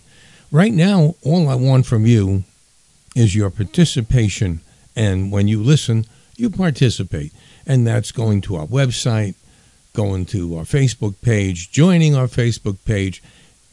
right 0.52 0.74
now, 0.74 1.16
all 1.24 1.48
I 1.48 1.56
want 1.56 1.86
from 1.86 2.06
you 2.06 2.44
is 3.16 3.34
your 3.34 3.50
participation. 3.50 4.60
And 4.94 5.32
when 5.32 5.48
you 5.48 5.64
listen, 5.64 6.06
you 6.36 6.50
participate. 6.50 7.32
And 7.66 7.88
that's 7.88 8.12
going 8.12 8.42
to 8.42 8.58
our 8.58 8.68
website, 8.68 9.36
going 9.96 10.26
to 10.28 10.56
our 10.58 10.64
Facebook 10.64 11.20
page, 11.22 11.72
joining 11.72 12.16
our 12.16 12.28
Facebook 12.28 12.78
page, 12.86 13.22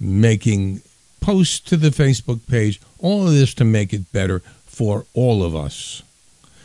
making 0.01 0.81
posts 1.21 1.61
to 1.61 1.77
the 1.77 1.91
Facebook 1.91 2.47
page, 2.47 2.81
all 2.99 3.27
of 3.27 3.35
this 3.35 3.53
to 3.55 3.65
make 3.65 3.93
it 3.93 4.11
better 4.13 4.41
for 4.65 5.05
all 5.15 5.45
of 5.45 5.55
us. 5.55 6.03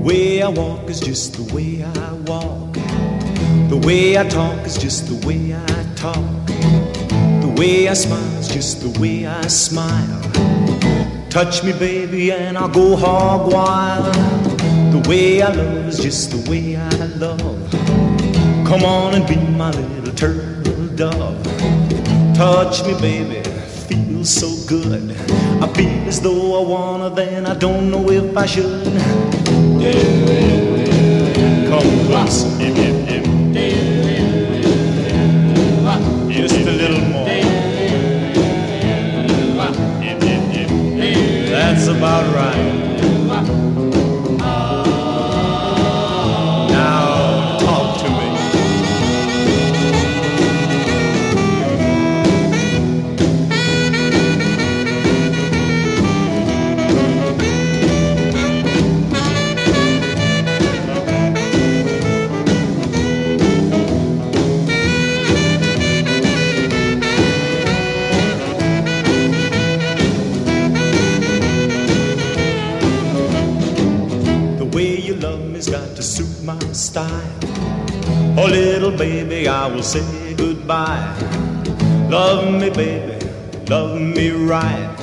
Way 0.10 0.42
I 0.42 0.50
walk 0.50 0.90
is 0.90 1.00
just 1.00 1.36
the 1.38 1.54
way 1.54 1.84
I 1.84 2.14
walk. 2.32 2.74
The 3.70 3.80
way 3.86 4.18
I 4.18 4.28
talk 4.28 4.66
is 4.66 4.76
just 4.76 5.08
the 5.08 5.28
way 5.28 5.54
I 5.54 5.84
talk. 5.96 6.48
The 7.46 7.54
way 7.56 7.88
I 7.88 7.94
smile 7.94 8.40
is 8.40 8.48
just 8.48 8.82
the 8.82 9.00
way 9.00 9.28
I 9.28 9.46
smile. 9.46 10.22
Touch 11.30 11.64
me, 11.64 11.74
baby, 11.74 12.32
and 12.32 12.58
I'll 12.58 12.70
go 12.70 12.96
hog 12.96 13.54
wild. 13.54 14.16
The 14.96 15.08
way 15.08 15.44
I 15.44 15.52
love 15.54 15.88
is 15.88 16.00
just 16.00 16.32
the 16.32 16.50
way 16.50 16.76
I 16.76 16.90
love. 17.26 17.72
Come 18.68 18.84
on 18.84 19.14
and 19.14 19.28
be 19.28 19.36
my 19.36 19.70
little 19.70 20.16
turtle 20.16 20.88
dove. 20.96 21.44
Touch 22.36 22.84
me, 22.84 22.94
baby, 23.00 23.48
feels 23.88 24.32
so 24.32 24.50
good. 24.68 25.12
I 25.62 25.68
feel 25.76 26.08
as 26.08 26.20
though 26.20 26.64
I 26.64 26.68
wanna, 26.68 27.10
then 27.12 27.46
I 27.46 27.54
don't 27.54 27.92
know 27.92 28.10
if 28.10 28.36
I 28.36 28.48
should. 28.48 29.59
Come 31.70 31.90
close. 32.08 32.44
Just 36.30 36.56
a 36.56 36.72
little 36.72 37.00
more. 37.00 37.28
That's 41.50 41.88
about 41.88 42.26
right. 42.36 42.69
Style. 77.00 78.36
Oh, 78.38 78.46
little 78.46 78.92
baby, 78.92 79.48
I 79.48 79.68
will 79.68 79.84
say 79.84 80.34
goodbye. 80.36 81.16
Love 82.10 82.54
me, 82.54 82.70
baby, 82.70 83.26
love 83.68 84.00
me 84.00 84.32
right. 84.32 84.96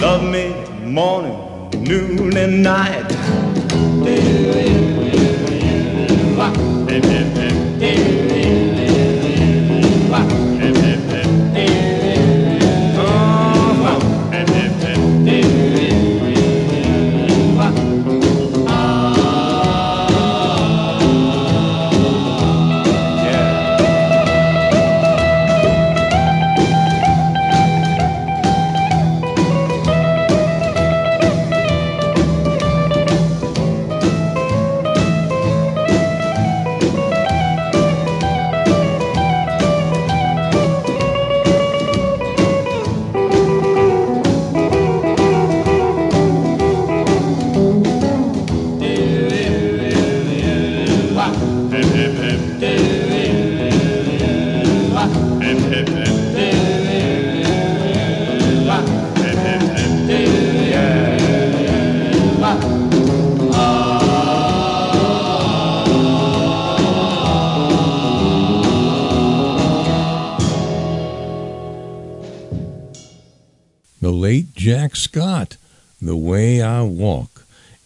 Love 0.00 0.22
me 0.22 0.54
morning, 0.84 1.38
noon, 1.82 2.36
and 2.36 2.62
night. 2.62 3.08
The 4.04 4.83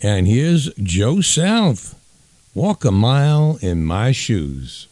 And 0.01 0.29
here's 0.29 0.73
Joe 0.75 1.21
South, 1.21 1.99
Walk 2.55 2.85
a 2.85 2.93
Mile 2.93 3.59
in 3.61 3.85
My 3.85 4.13
Shoes. 4.13 4.87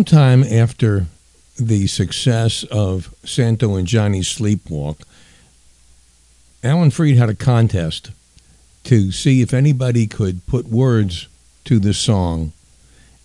sometime 0.00 0.42
after 0.42 1.04
the 1.58 1.86
success 1.86 2.64
of 2.70 3.14
Santo 3.22 3.74
and 3.74 3.86
Johnny's 3.86 4.34
Sleepwalk, 4.34 5.02
Alan 6.64 6.90
Freed 6.90 7.18
had 7.18 7.28
a 7.28 7.34
contest 7.34 8.10
to 8.84 9.12
see 9.12 9.42
if 9.42 9.52
anybody 9.52 10.06
could 10.06 10.46
put 10.46 10.68
words 10.68 11.28
to 11.66 11.78
the 11.78 11.92
song. 11.92 12.52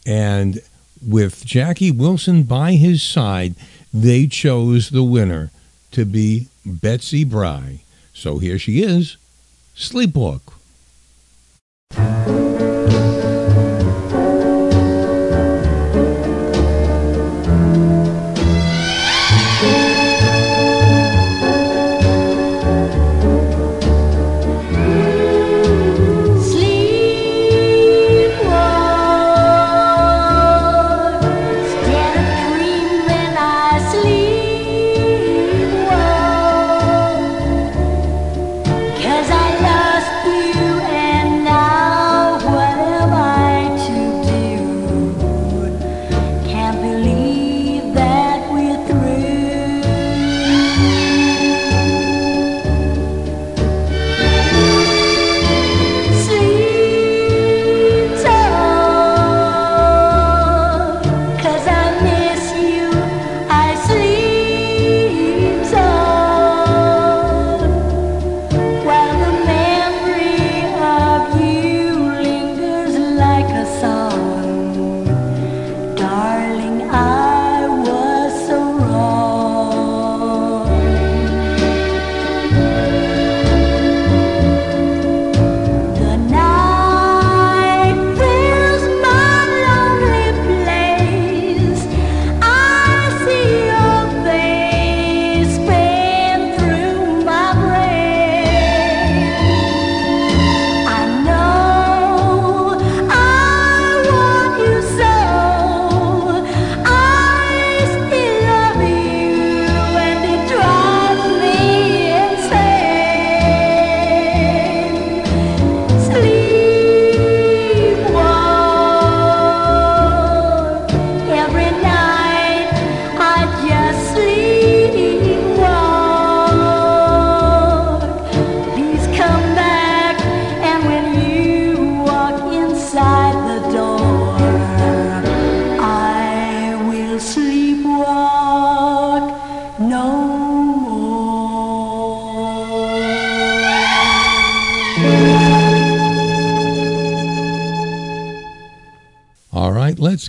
And 0.06 0.60
with 1.02 1.45
Jackie 1.45 1.91
Wilson 1.91 2.43
by 2.43 2.73
his 2.73 3.02
side, 3.02 3.56
they 3.93 4.27
chose 4.27 4.89
the 4.89 5.02
winner 5.02 5.52
to 5.91 6.03
be 6.03 6.49
Betsy 6.65 7.23
Brye. 7.23 7.84
So 8.14 8.39
here 8.39 8.60
she 8.60 8.84
is, 8.84 9.15
Sleepwalk. 9.77 10.41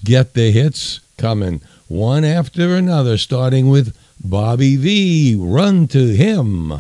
get 0.06 0.34
the 0.34 0.52
hits 0.52 1.00
coming 1.18 1.60
one 1.88 2.24
after 2.24 2.76
another, 2.76 3.18
starting 3.18 3.68
with 3.68 3.96
Bobby 4.24 4.76
Vee. 4.76 5.36
Run 5.38 5.88
to 5.88 6.14
him. 6.14 6.72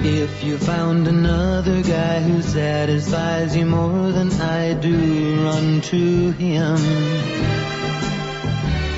If 0.00 0.42
you 0.42 0.56
found 0.56 1.06
another 1.06 1.82
guy 1.82 2.20
who 2.20 2.40
satisfies 2.40 3.54
you 3.54 3.66
more 3.66 4.12
than 4.12 4.32
I 4.40 4.72
do, 4.74 5.44
run 5.44 5.82
to 5.82 6.30
him. 6.32 6.78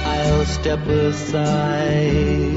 I'll 0.04 0.44
step 0.44 0.86
aside. 0.86 2.49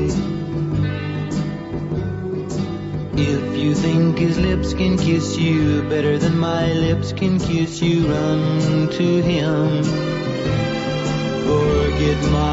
kiss 5.03 5.37
you 5.37 5.81
better 5.89 6.17
than 6.17 6.37
my 6.37 6.71
lips 6.71 7.11
can 7.11 7.37
kiss 7.37 7.81
you. 7.81 8.07
Run 8.07 8.87
to 8.89 9.21
him. 9.21 9.83
Forget 11.43 12.31
my 12.31 12.52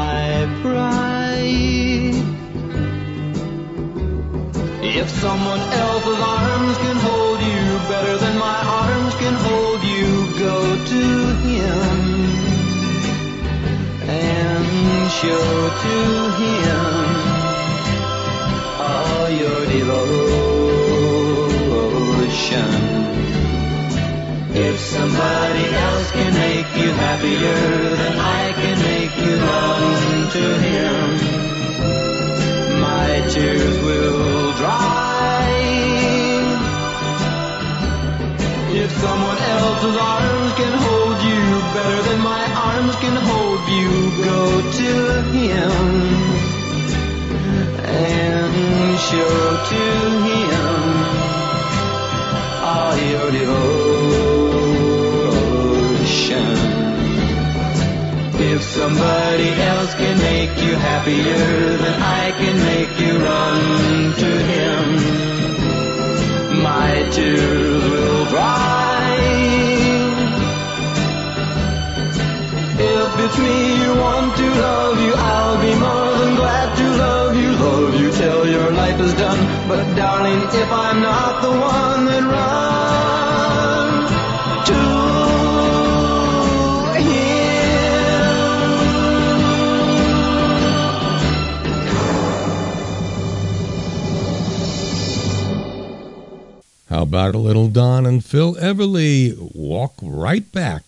How 96.89 97.03
about 97.03 97.33
a 97.33 97.39
little 97.39 97.67
Don 97.69 98.05
and 98.05 98.23
Phil 98.23 98.53
Everly 98.55 99.35
walk 99.55 99.95
right 100.03 100.51
back? 100.51 100.83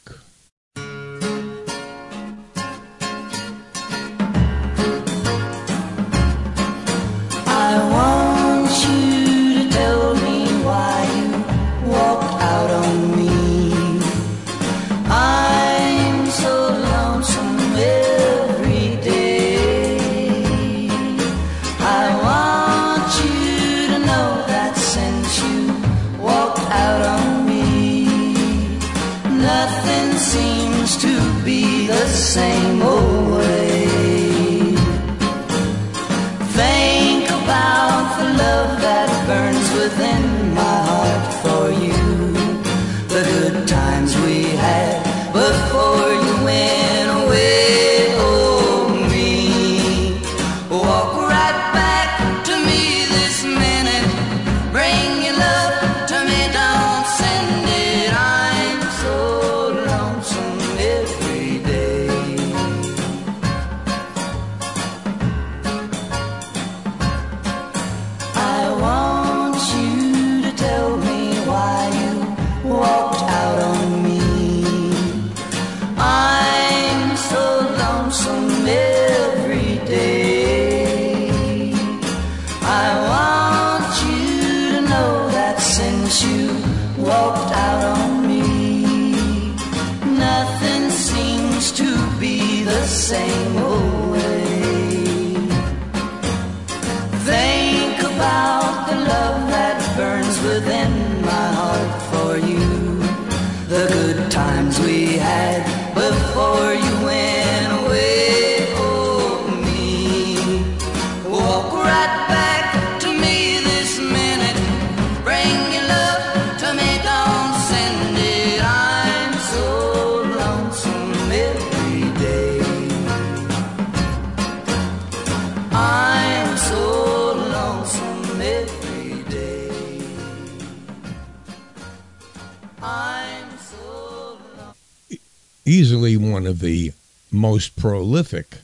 of 136.54 136.60
the 136.60 136.94
most 137.32 137.76
prolific, 137.76 138.58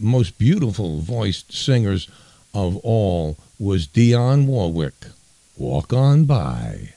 most 0.00 0.38
beautiful 0.38 1.00
voiced 1.00 1.52
singers 1.52 2.08
of 2.54 2.74
all 2.78 3.36
was 3.58 3.86
Dionne 3.86 4.46
Warwick. 4.46 5.08
Walk 5.58 5.92
on 5.92 6.24
by. 6.24 6.94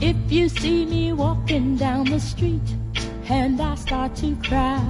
If 0.00 0.16
you 0.28 0.48
see 0.48 0.84
me 0.84 1.12
walking 1.12 1.76
down 1.76 2.06
the 2.06 2.18
street 2.18 2.68
and 3.28 3.60
I 3.60 3.76
start 3.76 4.16
to 4.16 4.34
cry 4.48 4.82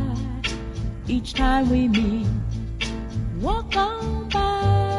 each 1.06 1.34
time 1.34 1.68
we 1.68 1.88
meet, 1.88 2.26
walk 3.42 3.76
on 3.76 4.30
by. 4.30 4.95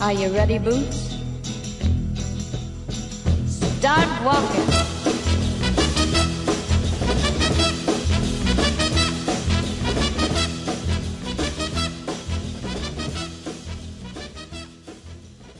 Are 0.00 0.14
you 0.14 0.28
ready, 0.34 0.56
Boots? 0.56 1.14
Start 3.46 4.24
walking. 4.24 4.60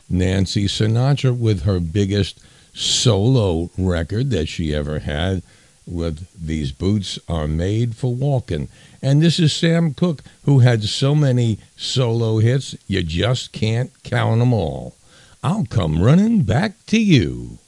Nancy 0.08 0.64
Sinatra 0.64 1.36
with 1.36 1.64
her 1.64 1.78
biggest 1.78 2.40
solo 2.72 3.70
record 3.76 4.30
that 4.30 4.48
she 4.48 4.74
ever 4.74 5.00
had 5.00 5.42
with 5.86 6.26
These 6.34 6.72
Boots 6.72 7.18
Are 7.28 7.46
Made 7.46 7.94
for 7.94 8.14
Walking. 8.14 8.68
And 9.02 9.22
this 9.22 9.38
is 9.38 9.52
Sam 9.52 9.94
Cooke, 9.94 10.22
who 10.44 10.58
had 10.58 10.84
so 10.84 11.14
many 11.14 11.58
solo 11.76 12.38
hits, 12.38 12.76
you 12.86 13.02
just 13.02 13.52
can't 13.52 13.90
count 14.02 14.40
them 14.40 14.52
all. 14.52 14.94
I'll 15.42 15.64
come 15.64 16.02
running 16.02 16.42
back 16.42 16.72
to 16.88 17.00
you. 17.00 17.58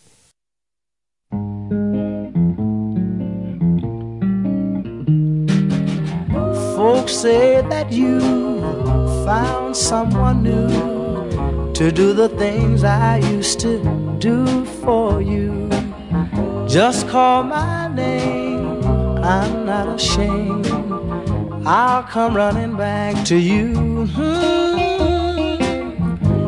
Folks 6.76 7.14
say 7.14 7.62
that 7.62 7.90
you 7.90 8.20
found 9.24 9.74
someone 9.74 10.42
new 10.42 11.72
to 11.72 11.90
do 11.90 12.12
the 12.12 12.28
things 12.28 12.84
I 12.84 13.16
used 13.18 13.58
to 13.60 14.16
do 14.18 14.66
for 14.82 15.22
you. 15.22 15.70
Just 16.68 17.08
call 17.08 17.44
my 17.44 17.88
name, 17.88 18.84
I'm 19.24 19.64
not 19.64 19.88
ashamed. 19.88 20.91
I'll 21.64 22.02
come 22.02 22.36
running 22.36 22.76
back 22.76 23.24
to 23.26 23.36
you. 23.36 24.06
Hmm. 24.06 25.22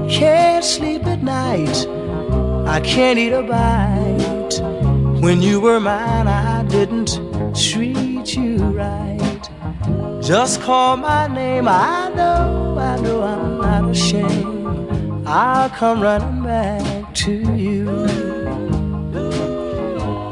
Can't 0.08 0.64
sleep 0.64 1.06
at 1.06 1.22
night, 1.22 1.86
I 2.66 2.80
can't 2.80 3.16
eat 3.18 3.32
a 3.32 3.42
bite. 3.42 4.60
When 5.22 5.40
you 5.40 5.60
were 5.60 5.78
mine, 5.78 6.26
I 6.26 6.64
didn't 6.64 7.20
treat 7.54 8.34
you 8.34 8.56
right. 8.56 9.48
Just 10.20 10.60
call 10.62 10.96
my 10.96 11.28
name, 11.28 11.68
I 11.68 12.10
know, 12.16 12.76
I 12.76 13.00
know 13.00 13.22
I'm 13.22 13.58
not 13.58 13.90
ashamed. 13.90 15.28
I'll 15.28 15.70
come 15.70 16.00
running 16.00 16.42
back 16.42 17.14
to 17.14 17.32
you. 17.54 17.84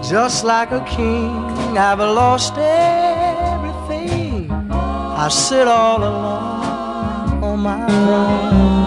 Just 0.02 0.42
like 0.44 0.72
a 0.72 0.84
king, 0.88 1.78
I've 1.78 2.00
lost 2.00 2.54
everything. 2.58 3.01
I 5.22 5.28
sit 5.28 5.68
all 5.68 6.02
alone 6.02 7.44
on 7.44 7.60
my 7.60 7.86
throne. 7.86 8.82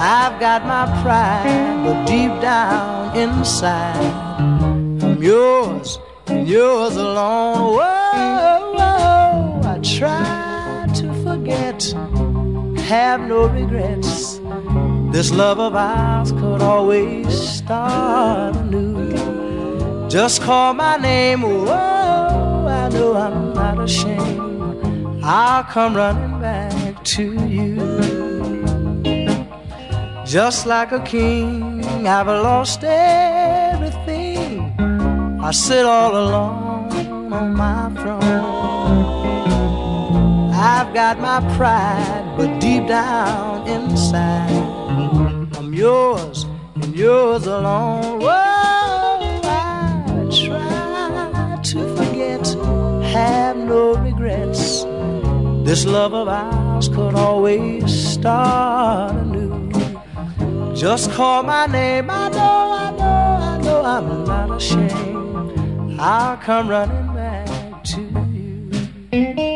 I've 0.00 0.40
got 0.40 0.64
my 0.64 0.86
pride, 1.02 1.82
but 1.84 2.06
deep 2.06 2.32
down 2.40 3.14
inside, 3.14 4.14
I'm 5.04 5.22
yours 5.22 5.98
and 6.26 6.48
yours 6.48 6.96
alone. 6.96 7.74
Whoa, 7.76 8.72
whoa, 8.78 9.60
I 9.72 9.78
try 9.82 10.86
to 10.94 11.12
forget, 11.22 11.82
have 12.86 13.20
no 13.28 13.46
regrets. 13.48 14.40
This 15.12 15.30
love 15.32 15.60
of 15.60 15.74
ours 15.74 16.32
could 16.32 16.62
always 16.62 17.28
start 17.28 18.56
anew. 18.56 20.08
Just 20.08 20.40
call 20.40 20.72
my 20.72 20.96
name, 20.96 21.42
whoa, 21.42 22.66
I 22.66 22.88
know 22.88 23.14
I'm 23.14 23.52
not 23.52 23.78
ashamed. 23.84 24.53
I'll 25.26 25.64
come 25.64 25.96
running 25.96 26.38
back 26.38 27.02
to 27.16 27.32
you. 27.48 27.76
Just 30.26 30.66
like 30.66 30.92
a 30.92 31.00
king, 31.00 31.82
I've 32.06 32.26
lost 32.26 32.84
everything. 32.84 34.60
I 35.42 35.50
sit 35.50 35.86
all 35.86 36.14
alone 36.14 37.32
on 37.32 37.54
my 37.54 37.88
throne. 38.02 38.20
I've 40.52 40.92
got 40.92 41.18
my 41.18 41.40
pride, 41.56 42.34
but 42.36 42.60
deep 42.60 42.86
down 42.86 43.66
inside, 43.66 44.50
I'm 45.56 45.72
yours 45.72 46.44
and 46.74 46.94
yours 46.94 47.46
alone. 47.46 48.20
Whoa, 48.20 48.28
I 48.28 50.28
try 50.44 51.58
to 51.62 51.96
forget, 51.96 52.46
have 53.14 53.56
no 53.56 53.94
regrets. 53.94 54.13
This 55.64 55.86
love 55.86 56.12
of 56.12 56.28
ours 56.28 56.90
could 56.90 57.14
always 57.14 57.90
start 58.12 59.16
anew. 59.16 59.70
Just 60.76 61.10
call 61.12 61.42
my 61.42 61.64
name, 61.66 62.10
I 62.10 62.28
know, 62.28 62.38
I 62.38 62.90
know, 62.90 63.04
I 63.50 63.62
know 63.62 63.82
I'm 63.82 64.24
not 64.24 64.50
ashamed. 64.58 65.98
I'll 65.98 66.36
come 66.36 66.68
running 66.68 67.14
back 67.14 67.82
to 67.84 68.02
you. 68.30 69.53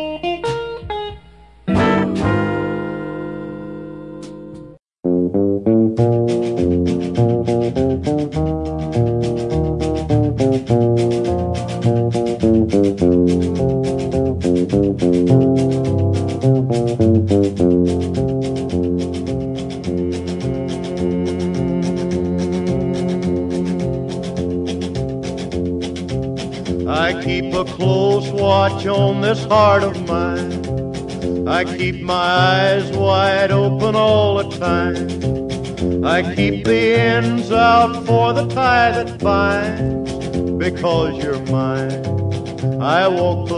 Heart 29.49 29.83
of 29.83 30.07
mine. 30.07 31.49
I 31.49 31.65
keep 31.65 32.03
my 32.03 32.15
eyes 32.15 32.91
wide 32.93 33.51
open 33.51 33.97
all 33.97 34.37
the 34.43 34.49
time. 34.59 36.05
I 36.05 36.35
keep 36.35 36.65
the 36.65 36.95
ends 36.95 37.51
out 37.51 38.05
for 38.07 38.33
the 38.33 38.47
tie 38.49 38.91
that 38.91 39.19
binds. 39.19 40.13
Because 40.59 41.23
you're 41.23 41.45
mine, 41.47 42.05
I 42.83 43.09
walk 43.09 43.49
the 43.49 43.58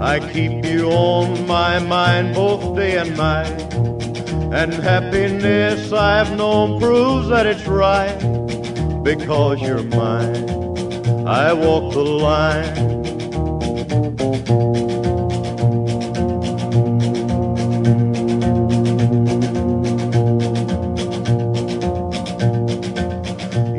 I 0.00 0.20
keep 0.20 0.64
you 0.64 0.92
on 0.92 1.44
my 1.48 1.80
mind 1.80 2.32
both 2.32 2.76
day 2.76 2.98
and 2.98 3.16
night. 3.16 3.60
And 4.52 4.72
happiness 4.72 5.92
I've 5.92 6.36
known 6.36 6.78
proves 6.78 7.28
that 7.30 7.46
it's 7.46 7.66
right 7.66 8.16
because 9.02 9.60
you're 9.60 9.82
mine. 9.82 10.48
I 11.26 11.52
walk 11.52 11.92
the 11.92 12.04
line. 12.04 12.76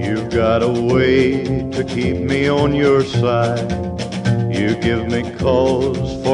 You've 0.04 0.30
got 0.32 0.64
a 0.64 0.70
way 0.70 1.70
to 1.72 1.84
keep 1.86 2.18
me 2.18 2.50
on 2.50 2.76
your 2.76 3.06
side. 3.06 3.72
You 4.54 4.76
give 4.76 5.08
me 5.08 5.32
cause 5.38 6.09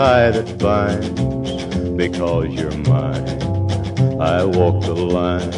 Tie 0.00 0.30
that 0.30 0.56
binds. 0.56 1.10
Because 1.94 2.48
you're 2.54 2.74
mine, 2.88 3.28
I 4.18 4.42
walk 4.44 4.82
the 4.82 4.94
line. 4.94 5.50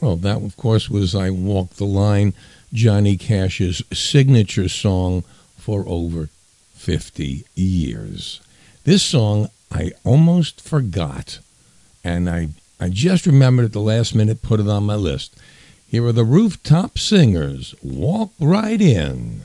Well, 0.00 0.16
that, 0.16 0.42
of 0.42 0.56
course, 0.56 0.90
was 0.90 1.14
I 1.14 1.30
Walk 1.30 1.74
the 1.74 1.84
Line, 1.84 2.32
Johnny 2.72 3.16
Cash's 3.16 3.82
signature 3.92 4.68
song 4.68 5.22
for 5.56 5.84
over 5.86 6.28
50 6.74 7.44
years. 7.54 8.40
This 8.82 9.04
song 9.04 9.50
I 9.70 9.92
almost 10.04 10.60
forgot, 10.60 11.38
and 12.02 12.28
I, 12.28 12.48
I 12.80 12.88
just 12.88 13.26
remembered 13.26 13.64
at 13.64 13.72
the 13.72 13.80
last 13.80 14.14
minute, 14.14 14.42
put 14.42 14.60
it 14.60 14.68
on 14.68 14.84
my 14.84 14.94
list. 14.94 15.36
Here 15.88 16.04
are 16.06 16.12
the 16.12 16.24
Rooftop 16.24 16.98
Singers. 16.98 17.74
Walk 17.82 18.32
right 18.38 18.80
in. 18.80 19.42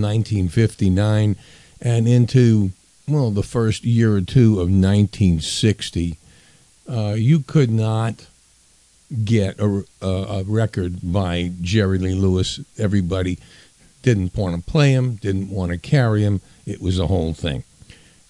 1959 0.00 1.36
and 1.80 2.08
into, 2.08 2.70
well, 3.08 3.30
the 3.30 3.42
first 3.42 3.84
year 3.84 4.16
or 4.16 4.20
two 4.20 4.54
of 4.54 4.68
1960. 4.68 6.18
Uh, 6.88 7.14
you 7.16 7.40
could 7.40 7.70
not 7.70 8.26
get 9.24 9.58
a, 9.58 9.84
a, 10.00 10.06
a 10.06 10.42
record 10.44 10.98
by 11.02 11.52
Jerry 11.60 11.98
Lee 11.98 12.14
Lewis. 12.14 12.60
Everybody 12.78 13.38
didn't 14.02 14.36
want 14.36 14.56
to 14.56 14.70
play 14.70 14.92
him, 14.92 15.16
didn't 15.16 15.50
want 15.50 15.72
to 15.72 15.78
carry 15.78 16.22
him. 16.22 16.40
It 16.64 16.80
was 16.80 16.98
a 16.98 17.06
whole 17.06 17.32
thing. 17.32 17.64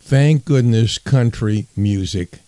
Thank 0.01 0.45
goodness 0.45 0.99
country 0.99 1.67
music 1.77 2.39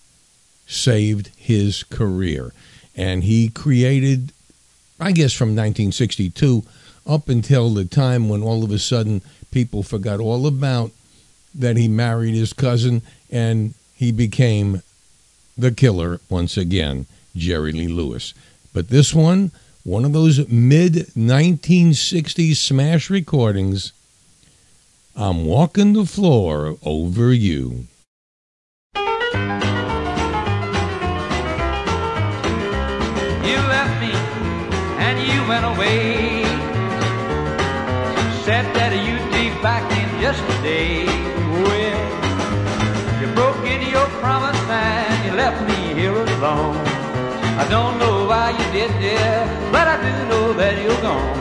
saved 0.67 1.31
his 1.37 1.83
career. 1.83 2.53
And 2.95 3.25
he 3.25 3.49
created, 3.49 4.33
I 5.01 5.13
guess, 5.13 5.33
from 5.33 5.49
1962 5.49 6.63
up 7.09 7.29
until 7.29 7.71
the 7.71 7.87
time 7.87 8.29
when 8.29 8.43
all 8.43 8.63
of 8.63 8.71
a 8.71 8.79
sudden 8.79 9.23
people 9.51 9.83
forgot 9.83 10.21
all 10.21 10.47
about 10.47 10.93
that 11.55 11.77
he 11.77 11.89
married 11.89 12.35
his 12.35 12.53
cousin 12.53 13.03
and 13.31 13.75
he 13.95 14.13
became 14.13 14.83
the 15.57 15.73
killer 15.73 16.21
once 16.29 16.57
again, 16.57 17.07
Jerry 17.35 17.73
Lee 17.73 17.89
Lewis. 17.89 18.35
But 18.73 18.91
this 18.91 19.15
one, 19.15 19.51
one 19.83 20.05
of 20.05 20.13
those 20.13 20.47
mid 20.49 20.93
1960s 20.93 22.57
smash 22.57 23.11
recordings, 23.11 23.93
I'm 25.17 25.47
walking 25.47 25.95
the 25.95 26.05
floor 26.05 26.77
over 26.85 27.33
you. 27.33 27.87
You 28.95 29.03
left 33.67 34.01
me 34.01 34.13
and 35.01 35.19
you 35.27 35.49
went 35.49 35.65
away. 35.65 36.28
In 40.39 40.47
just 40.47 40.59
a 40.59 40.63
day. 40.63 41.05
Well, 41.07 43.21
you 43.21 43.27
broke 43.35 43.65
into 43.67 43.91
your 43.91 44.07
promise 44.21 44.57
and 44.69 45.25
you 45.27 45.33
left 45.37 45.61
me 45.69 45.95
here 45.95 46.13
alone. 46.13 46.77
I 47.59 47.67
don't 47.69 47.99
know 47.99 48.25
why 48.27 48.51
you 48.51 48.73
did 48.73 48.91
that, 49.03 49.73
but 49.73 49.89
I 49.89 49.97
do 49.97 50.29
know 50.29 50.53
that 50.55 50.81
you're 50.83 51.01
gone. 51.01 51.39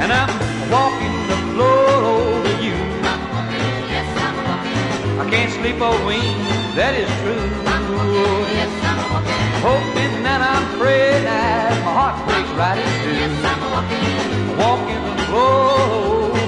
And 0.00 0.12
I'm 0.12 0.28
walking 0.70 1.26
the 1.28 1.36
floor 1.52 2.04
over 2.16 2.62
you. 2.62 2.76
I 5.20 5.22
can't 5.30 5.52
sleep 5.52 5.80
or 5.80 5.96
wink, 6.06 6.36
that 6.74 6.94
is 6.94 7.08
true. 7.22 7.48
Hoping 9.60 10.24
and 10.24 10.42
I'm 10.42 10.78
praying 10.78 11.24
that 11.24 11.82
my 11.84 11.92
heart 11.98 12.16
breaks 12.26 12.50
right 12.56 12.78
in 12.78 12.84
two. 13.04 13.18
Walking 14.56 15.02
the 15.04 15.16
floor. 15.24 16.47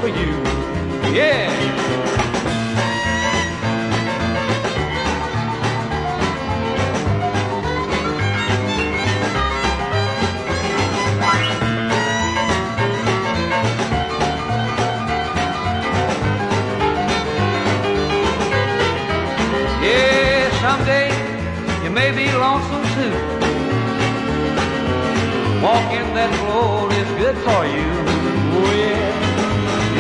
Yeah. 1.12 1.51
Yeah, 19.82 20.51
someday 20.61 21.11
you 21.82 21.91
may 21.91 22.12
be 22.12 22.31
lonesome 22.32 22.85
too. 22.95 23.11
Walking 25.61 26.15
that 26.15 26.31
floor 26.39 26.93
is 26.93 27.09
good 27.19 27.37
for 27.45 27.66
you. 27.66 28.20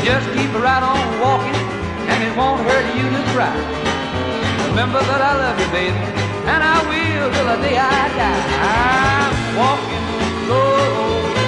Oh. 0.00 0.04
You 0.04 0.06
just 0.06 0.26
keep 0.32 0.52
right 0.62 0.82
on 0.82 1.20
walking 1.20 1.54
and 2.08 2.24
it 2.24 2.36
won't 2.36 2.60
hurt 2.62 2.86
you 2.96 3.04
to 3.10 3.22
try. 3.32 3.52
Remember 4.70 5.00
that 5.00 5.20
I 5.20 5.32
love 5.36 5.60
you, 5.60 5.68
baby, 5.72 5.98
and 6.48 6.62
I 6.64 6.80
will 6.88 7.30
till 7.32 7.44
the 7.44 7.56
day 7.60 7.76
I 7.76 8.08
die. 8.16 8.44
I'm 8.64 9.32
walking 9.60 10.04
the 10.20 10.30
floor. 10.46 11.44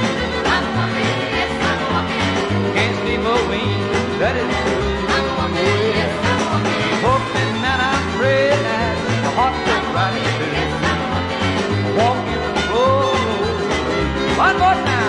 Can't 2.75 2.97
sleep 3.03 3.21
or 3.25 3.41
wink, 3.49 3.73
that 4.21 4.37
is 4.37 4.51
true. 4.63 4.85
Hoping 7.03 7.57
and 7.73 7.83
I'm 7.83 8.05
praying 8.19 8.63
that 8.69 8.97
the 9.25 9.31
heart 9.37 9.57
breaks 9.65 9.91
right 9.97 10.15
in 10.19 10.25
two. 10.39 11.97
Walking 11.99 12.43
the 12.55 12.61
floor. 12.69 13.17
One 14.39 14.57
more 14.59 14.77
time. 14.87 15.02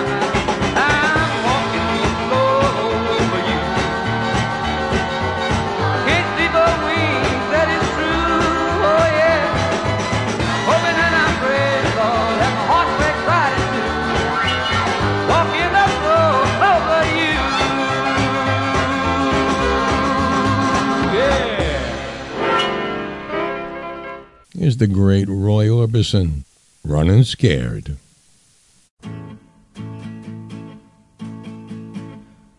Here's 24.64 24.78
the 24.78 24.86
great 24.86 25.28
Roy 25.28 25.66
Orbison, 25.66 26.44
running 26.82 27.24
scared. 27.24 27.98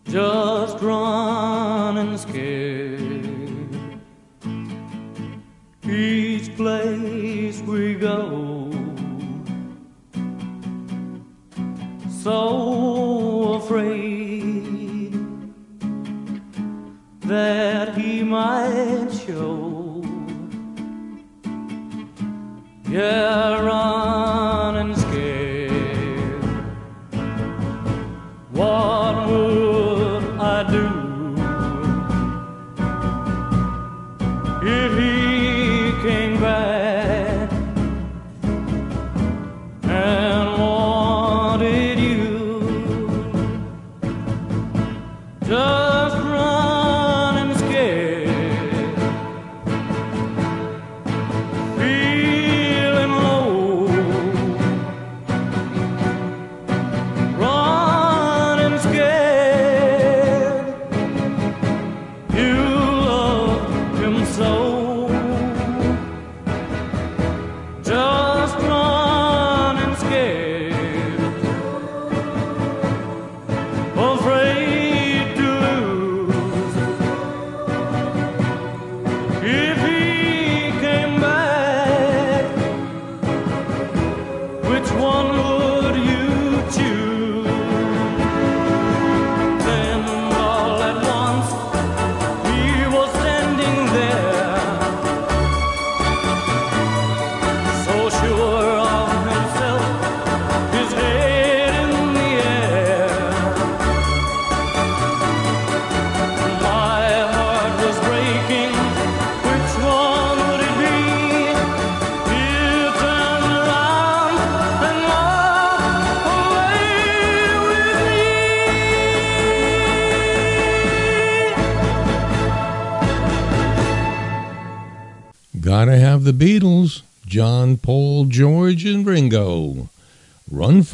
just 0.04 0.80
running 0.80 2.16
scared. 2.16 2.75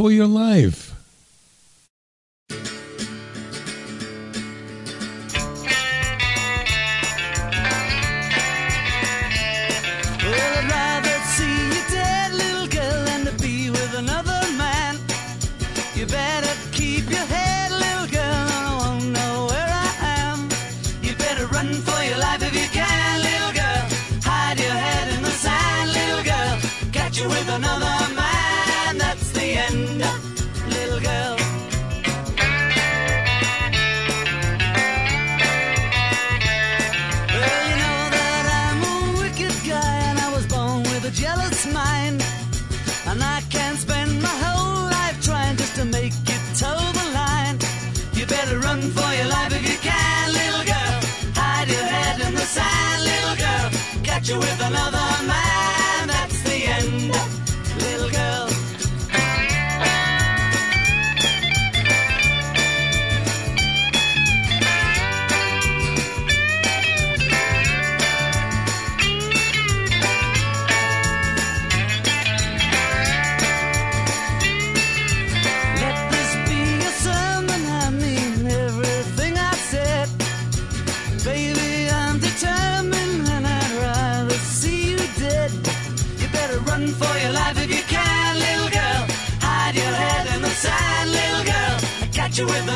for 0.02 0.10
your 0.10 0.26
life. 0.26 0.81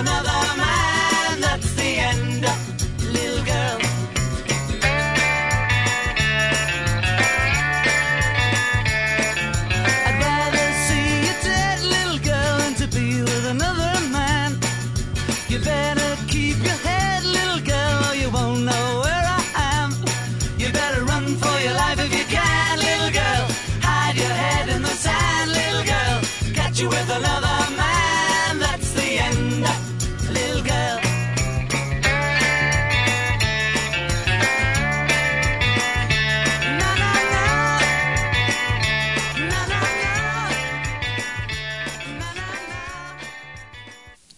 another 0.07 0.57
man, 0.57 1.41
that's 1.41 1.73
the 1.75 1.99
end. 1.99 2.76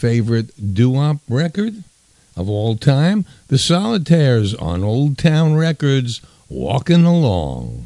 favorite 0.00 0.74
doo-wop 0.74 1.18
record 1.28 1.84
of 2.34 2.48
all 2.48 2.74
time, 2.74 3.26
The 3.48 3.58
Solitaires 3.58 4.54
on 4.54 4.82
Old 4.82 5.18
Town 5.18 5.56
Records, 5.56 6.22
Walking 6.48 7.04
Along. 7.04 7.79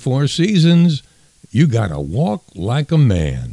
Four 0.00 0.28
Seasons, 0.28 1.02
you 1.50 1.66
gotta 1.66 2.00
walk 2.00 2.44
like 2.54 2.90
a 2.90 2.96
man. 2.96 3.49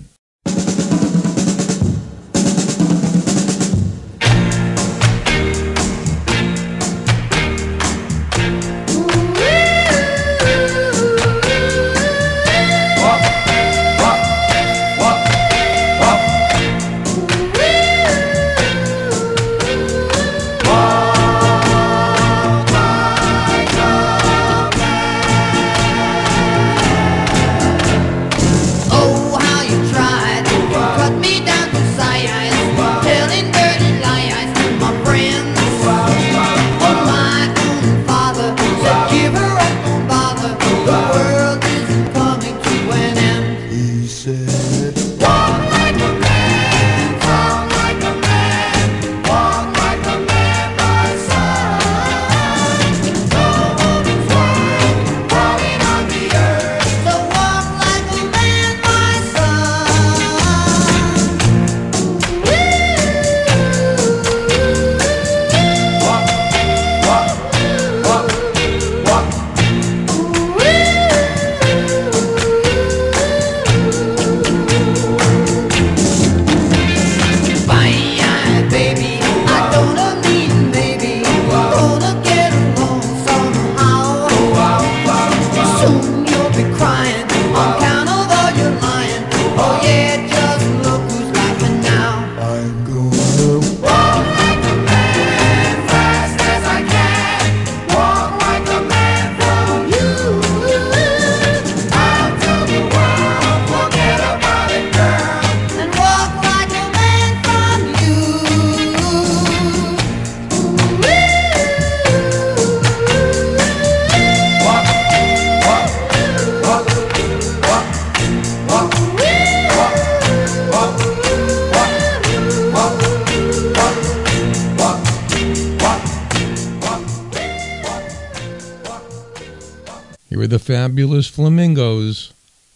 the 130.58 130.64
fabulous 130.64 131.28
flamingos, 131.28 132.34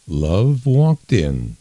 love 0.08 0.68
walked 0.68 1.12
in. 1.12 1.58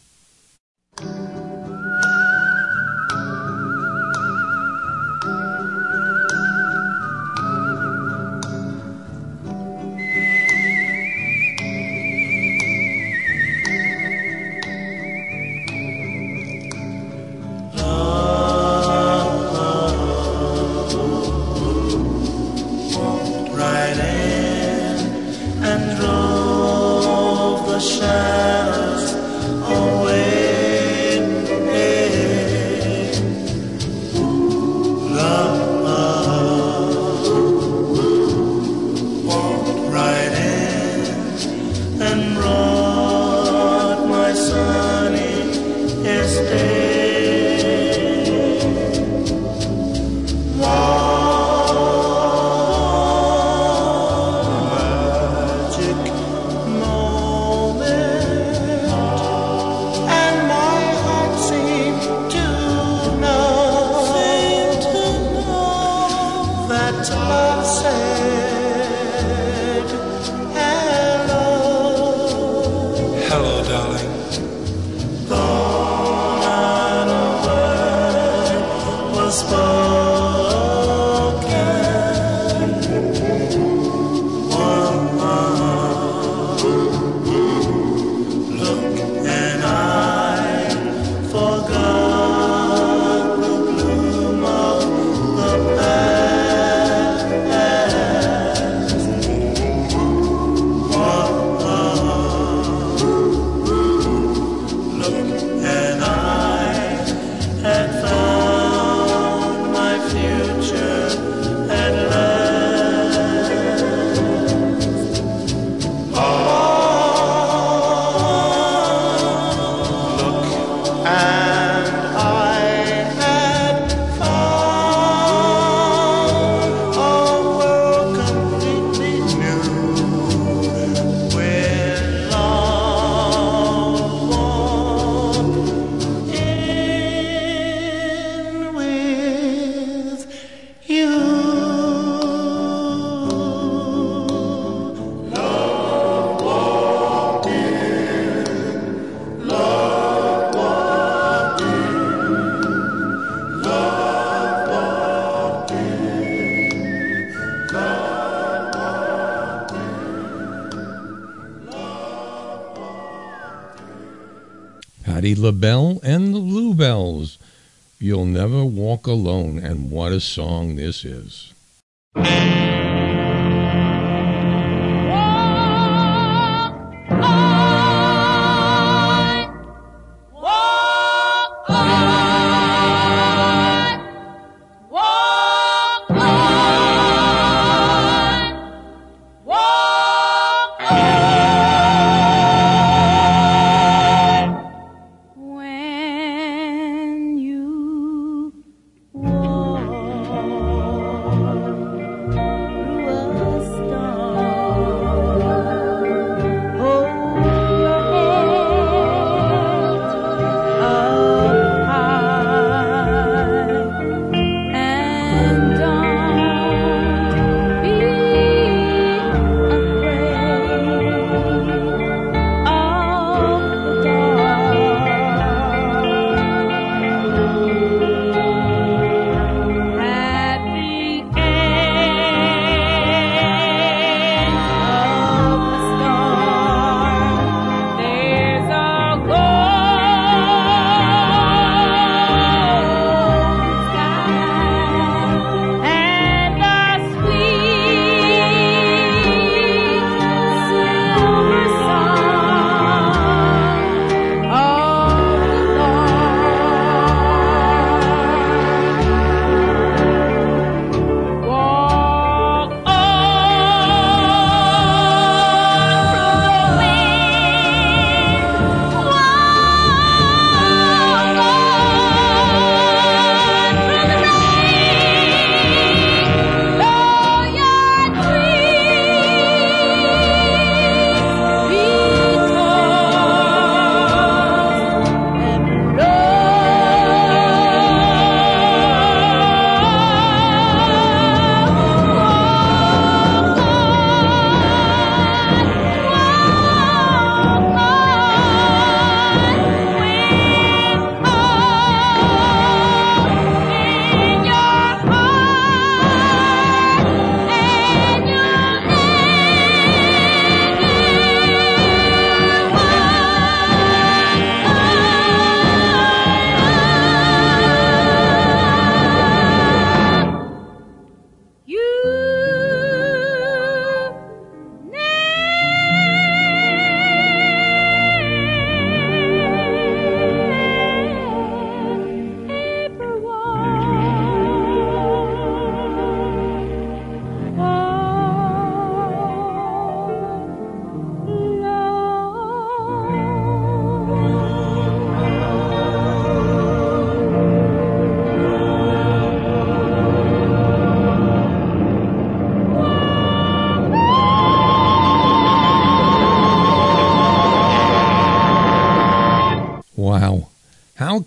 Alone. 169.11 169.59
And 169.59 169.91
what 169.91 170.11
a 170.11 170.19
song 170.19 170.77
this 170.77 171.03
is. 171.05 171.53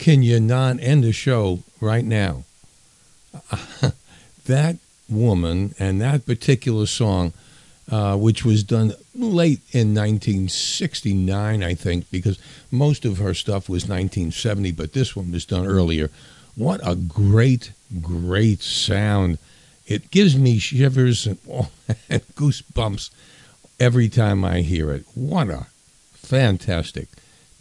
Can 0.04 0.22
you 0.22 0.38
not 0.38 0.78
end 0.80 1.02
the 1.02 1.12
show 1.12 1.60
right 1.80 2.04
now? 2.04 2.44
that 4.44 4.76
woman 5.08 5.74
and 5.78 5.98
that 5.98 6.26
particular 6.26 6.84
song, 6.84 7.32
uh, 7.90 8.14
which 8.14 8.44
was 8.44 8.62
done 8.62 8.92
late 9.14 9.60
in 9.72 9.94
1969, 9.94 11.62
I 11.64 11.74
think, 11.74 12.10
because 12.10 12.38
most 12.70 13.06
of 13.06 13.16
her 13.16 13.32
stuff 13.32 13.66
was 13.66 13.84
1970, 13.84 14.72
but 14.72 14.92
this 14.92 15.16
one 15.16 15.32
was 15.32 15.46
done 15.46 15.66
earlier. 15.66 16.10
What 16.54 16.86
a 16.86 16.96
great, 16.96 17.72
great 18.02 18.60
sound. 18.60 19.38
It 19.86 20.10
gives 20.10 20.36
me 20.36 20.58
shivers 20.58 21.26
and, 21.26 21.38
and 22.10 22.20
goosebumps 22.34 23.08
every 23.80 24.10
time 24.10 24.44
I 24.44 24.60
hear 24.60 24.90
it. 24.92 25.06
What 25.14 25.48
a 25.48 25.68
fantastic 26.12 27.08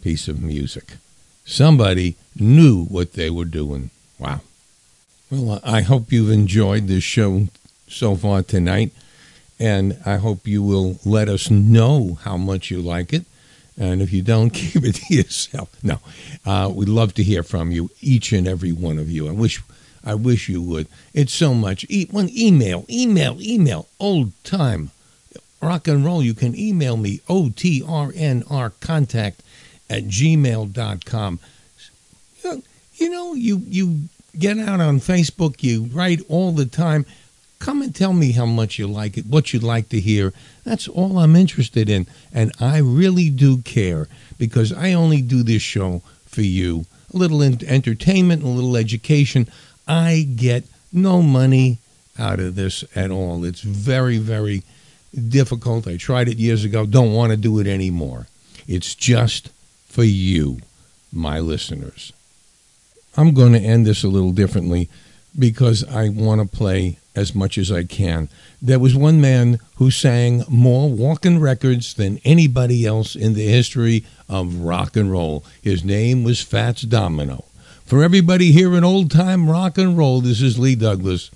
piece 0.02 0.28
of 0.28 0.42
music. 0.42 0.98
Somebody 1.46 2.16
knew 2.36 2.84
what 2.84 3.12
they 3.14 3.30
were 3.30 3.44
doing. 3.44 3.90
Wow. 4.18 4.40
Well, 5.30 5.60
I 5.64 5.82
hope 5.82 6.12
you've 6.12 6.30
enjoyed 6.30 6.86
this 6.86 7.04
show 7.04 7.48
so 7.88 8.16
far 8.16 8.42
tonight, 8.42 8.92
and 9.58 9.98
I 10.04 10.16
hope 10.16 10.46
you 10.46 10.62
will 10.62 10.98
let 11.04 11.28
us 11.28 11.50
know 11.50 12.18
how 12.22 12.36
much 12.36 12.70
you 12.70 12.80
like 12.80 13.12
it. 13.12 13.24
And 13.76 14.00
if 14.00 14.12
you 14.12 14.22
don't, 14.22 14.50
keep 14.54 14.84
it 14.84 14.96
to 14.96 15.14
yourself. 15.14 15.70
No, 15.82 15.98
uh, 16.46 16.70
we'd 16.72 16.88
love 16.88 17.14
to 17.14 17.22
hear 17.22 17.42
from 17.42 17.70
you, 17.70 17.90
each 18.00 18.32
and 18.32 18.46
every 18.46 18.72
one 18.72 18.98
of 18.98 19.10
you. 19.10 19.28
I 19.28 19.32
wish, 19.32 19.62
I 20.04 20.14
wish 20.14 20.48
you 20.48 20.62
would. 20.62 20.86
It's 21.12 21.32
so 21.32 21.54
much. 21.54 21.84
E- 21.88 22.08
one 22.10 22.28
email, 22.30 22.84
email, 22.88 23.36
email. 23.40 23.88
Old 23.98 24.32
time 24.44 24.90
rock 25.64 25.88
and 25.88 26.04
roll. 26.04 26.22
You 26.22 26.34
can 26.34 26.54
email 26.54 26.96
me 26.96 27.20
o 27.28 27.50
t 27.50 27.82
r 27.86 28.12
n 28.14 28.44
r 28.50 28.70
contact 28.80 29.40
at 29.88 30.04
gmail.com. 30.04 31.40
You 32.94 33.10
know, 33.10 33.34
you 33.34 33.62
you 33.66 34.08
get 34.38 34.58
out 34.58 34.80
on 34.80 35.00
Facebook, 35.00 35.62
you 35.62 35.84
write 35.92 36.20
all 36.28 36.52
the 36.52 36.66
time. 36.66 37.06
Come 37.58 37.82
and 37.82 37.94
tell 37.94 38.12
me 38.12 38.32
how 38.32 38.46
much 38.46 38.78
you 38.78 38.86
like 38.86 39.16
it, 39.16 39.26
what 39.26 39.52
you'd 39.52 39.62
like 39.62 39.88
to 39.88 40.00
hear. 40.00 40.32
That's 40.64 40.86
all 40.86 41.18
I'm 41.18 41.34
interested 41.36 41.88
in. 41.88 42.06
And 42.32 42.52
I 42.60 42.78
really 42.78 43.30
do 43.30 43.58
care 43.58 44.06
because 44.38 44.72
I 44.72 44.92
only 44.92 45.22
do 45.22 45.42
this 45.42 45.62
show 45.62 46.02
for 46.26 46.42
you. 46.42 46.84
A 47.12 47.16
little 47.16 47.42
en- 47.42 47.64
entertainment, 47.66 48.42
a 48.42 48.48
little 48.48 48.76
education. 48.76 49.48
I 49.88 50.28
get 50.36 50.64
no 50.92 51.22
money 51.22 51.78
out 52.18 52.40
of 52.40 52.54
this 52.54 52.84
at 52.94 53.10
all. 53.10 53.44
It's 53.44 53.62
very, 53.62 54.18
very 54.18 54.62
difficult. 55.28 55.86
I 55.86 55.96
tried 55.96 56.28
it 56.28 56.38
years 56.38 56.64
ago, 56.64 56.86
don't 56.86 57.12
want 57.12 57.30
to 57.30 57.36
do 57.36 57.58
it 57.60 57.66
anymore. 57.66 58.26
It's 58.66 58.94
just 58.94 59.50
for 59.86 60.04
you, 60.04 60.58
my 61.12 61.38
listeners. 61.40 62.12
I'm 63.16 63.34
going 63.34 63.52
to 63.52 63.60
end 63.60 63.86
this 63.86 64.02
a 64.02 64.08
little 64.08 64.32
differently 64.32 64.88
because 65.38 65.84
I 65.84 66.08
want 66.08 66.40
to 66.40 66.56
play 66.56 66.98
as 67.14 67.34
much 67.34 67.58
as 67.58 67.70
I 67.70 67.84
can. 67.84 68.28
There 68.60 68.78
was 68.78 68.94
one 68.94 69.20
man 69.20 69.60
who 69.76 69.90
sang 69.90 70.42
more 70.48 70.90
walking 70.90 71.40
records 71.40 71.94
than 71.94 72.18
anybody 72.24 72.86
else 72.86 73.14
in 73.14 73.34
the 73.34 73.46
history 73.46 74.04
of 74.28 74.56
rock 74.56 74.96
and 74.96 75.10
roll. 75.10 75.44
His 75.62 75.84
name 75.84 76.24
was 76.24 76.42
Fats 76.42 76.82
Domino. 76.82 77.44
For 77.84 78.02
everybody 78.02 78.50
here 78.50 78.74
in 78.74 78.82
old 78.82 79.10
time 79.10 79.48
rock 79.48 79.78
and 79.78 79.96
roll, 79.96 80.20
this 80.20 80.40
is 80.40 80.58
Lee 80.58 80.74
Douglas. 80.74 81.30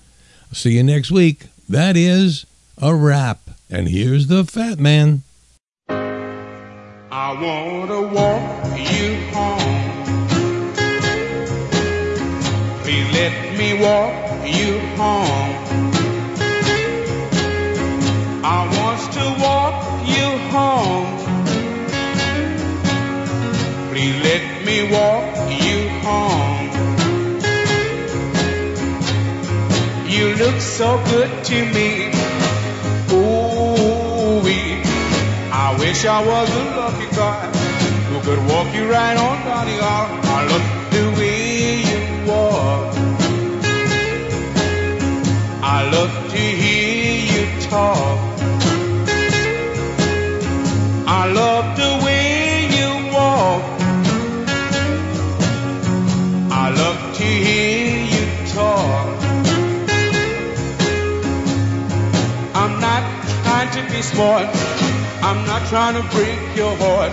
See 0.52 0.76
you 0.76 0.82
next 0.82 1.10
week. 1.10 1.46
That 1.68 1.96
is 1.96 2.46
a 2.78 2.94
wrap. 2.94 3.50
And 3.70 3.88
here's 3.88 4.28
the 4.28 4.44
Fat 4.44 4.78
Man. 4.78 5.22
I 7.10 7.32
wanna 7.40 8.02
walk 8.02 8.78
let 13.18 13.58
me 13.60 13.68
walk 13.74 14.14
you 14.58 14.78
home. 15.00 15.52
I 18.56 18.60
want 18.76 19.00
to 19.18 19.24
walk 19.46 19.76
you 20.14 20.28
home. 20.54 21.08
Please 23.90 24.16
let 24.28 24.44
me 24.68 24.76
walk 24.96 25.26
you 25.64 25.78
home. 26.06 26.66
You 30.14 30.24
look 30.42 30.60
so 30.60 30.88
good 31.12 31.30
to 31.50 31.58
me. 31.76 31.90
Ooh, 33.16 34.38
I 35.66 35.76
wish 35.80 36.04
I 36.04 36.20
was 36.32 36.48
a 36.62 36.64
lucky 36.80 37.08
guy 37.16 37.46
who 38.08 38.16
could 38.26 38.42
walk 38.50 38.68
you 38.76 38.84
right 38.88 39.16
on 39.26 39.36
down 39.44 39.66
the 39.66 39.78
aisle. 39.82 40.20
I 40.22 40.46
love 40.52 40.87
I 45.78 45.88
love 45.90 46.30
to 46.32 46.36
hear 46.36 47.14
you 47.32 47.44
talk. 47.70 48.18
I 51.06 51.30
love 51.32 51.66
the 51.82 51.92
way 52.04 52.66
you 52.78 52.90
walk. 53.14 53.62
I 56.50 56.70
love 56.82 56.98
to 57.18 57.22
hear 57.22 57.94
you 58.14 58.24
talk. 58.52 59.06
I'm 62.60 62.80
not 62.80 63.04
trying 63.44 63.70
to 63.76 63.82
be 63.92 64.02
smart. 64.02 64.48
I'm 65.22 65.46
not 65.46 65.62
trying 65.68 65.94
to 65.94 66.04
break 66.16 66.40
your 66.56 66.74
heart. 66.74 67.12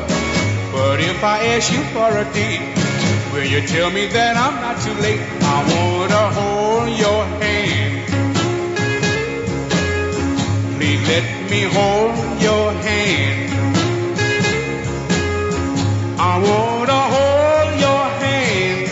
But 0.73 1.01
if 1.01 1.23
I 1.23 1.37
ask 1.53 1.71
you 1.71 1.83
for 1.93 2.09
a 2.17 2.25
date, 2.33 2.65
will 3.31 3.45
you 3.45 3.61
tell 3.67 3.91
me 3.91 4.07
that 4.07 4.35
I'm 4.35 4.55
not 4.59 4.81
too 4.81 4.95
late? 5.05 5.21
I 5.55 5.57
wanna 5.71 6.25
hold 6.39 6.89
your 6.97 7.25
hand. 7.43 7.94
Please 10.77 11.07
let 11.07 11.49
me 11.49 11.61
hold 11.63 12.41
your 12.41 12.73
hand. 12.73 13.49
I 16.19 16.33
wanna 16.47 17.01
hold 17.15 17.79
your 17.79 18.05
hand. 18.23 18.87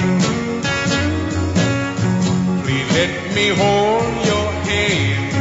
Please 2.64 2.90
let 3.00 3.14
me 3.36 3.48
hold 3.50 4.26
your 4.32 4.50
hand. 4.70 5.34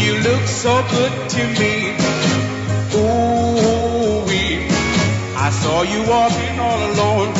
You 0.00 0.12
look 0.28 0.44
so 0.46 0.82
good 0.90 1.14
to 1.34 1.42
me. 1.60 1.74
Ooh, 2.96 4.24
I 5.36 5.50
saw 5.50 5.82
you 5.82 6.00
walking 6.08 6.58
all 6.58 6.80
alone. 6.92 7.34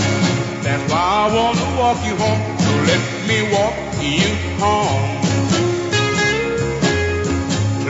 That's 0.62 0.84
why 0.92 1.04
I 1.24 1.28
wanna 1.34 1.68
walk 1.80 1.98
you 2.04 2.16
home. 2.16 2.42
So 2.58 2.72
let 2.90 3.02
me 3.26 3.38
walk 3.56 3.74
you 4.02 4.28
home. 4.60 5.21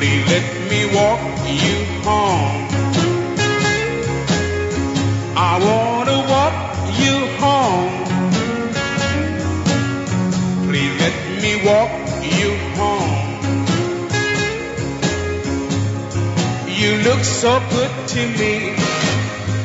Please 0.03 0.27
let 0.27 0.47
me 0.69 0.81
walk 0.97 1.21
you 1.47 1.77
home. 2.03 2.67
I 5.37 5.53
wanna 5.67 6.19
walk 6.33 6.57
you 7.03 7.15
home. 7.45 7.95
Please 10.67 10.95
let 11.05 11.17
me 11.45 11.53
walk 11.69 11.93
you 12.39 12.51
home. 12.81 13.15
You 16.67 16.91
look 17.07 17.23
so 17.23 17.63
good 17.71 17.93
to 18.09 18.23
me. 18.41 18.75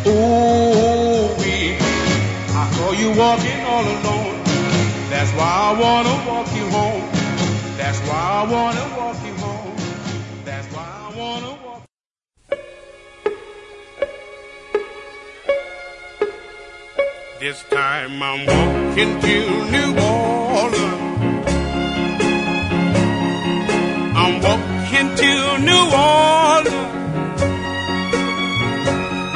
Ooh, 0.06 1.34
I 2.62 2.70
saw 2.76 2.92
you 2.92 3.10
walking 3.24 3.60
all 3.72 3.86
alone. 3.96 4.44
That's 5.10 5.32
why 5.32 5.52
I 5.70 5.74
wanna 5.84 6.16
walk 6.30 6.48
you 6.56 6.70
home. 6.70 7.10
That's 7.76 8.00
why 8.08 8.22
I 8.42 8.52
wanna 8.52 8.86
walk 8.98 9.18
you 9.26 9.37
This 17.48 17.64
time 17.70 18.22
I'm 18.22 18.46
walking 18.46 19.22
to 19.22 19.36
New 19.76 19.92
Orleans. 19.96 21.48
I'm 24.22 24.34
walking 24.48 25.08
to 25.22 25.32
New 25.70 25.86
Orleans. 26.12 27.42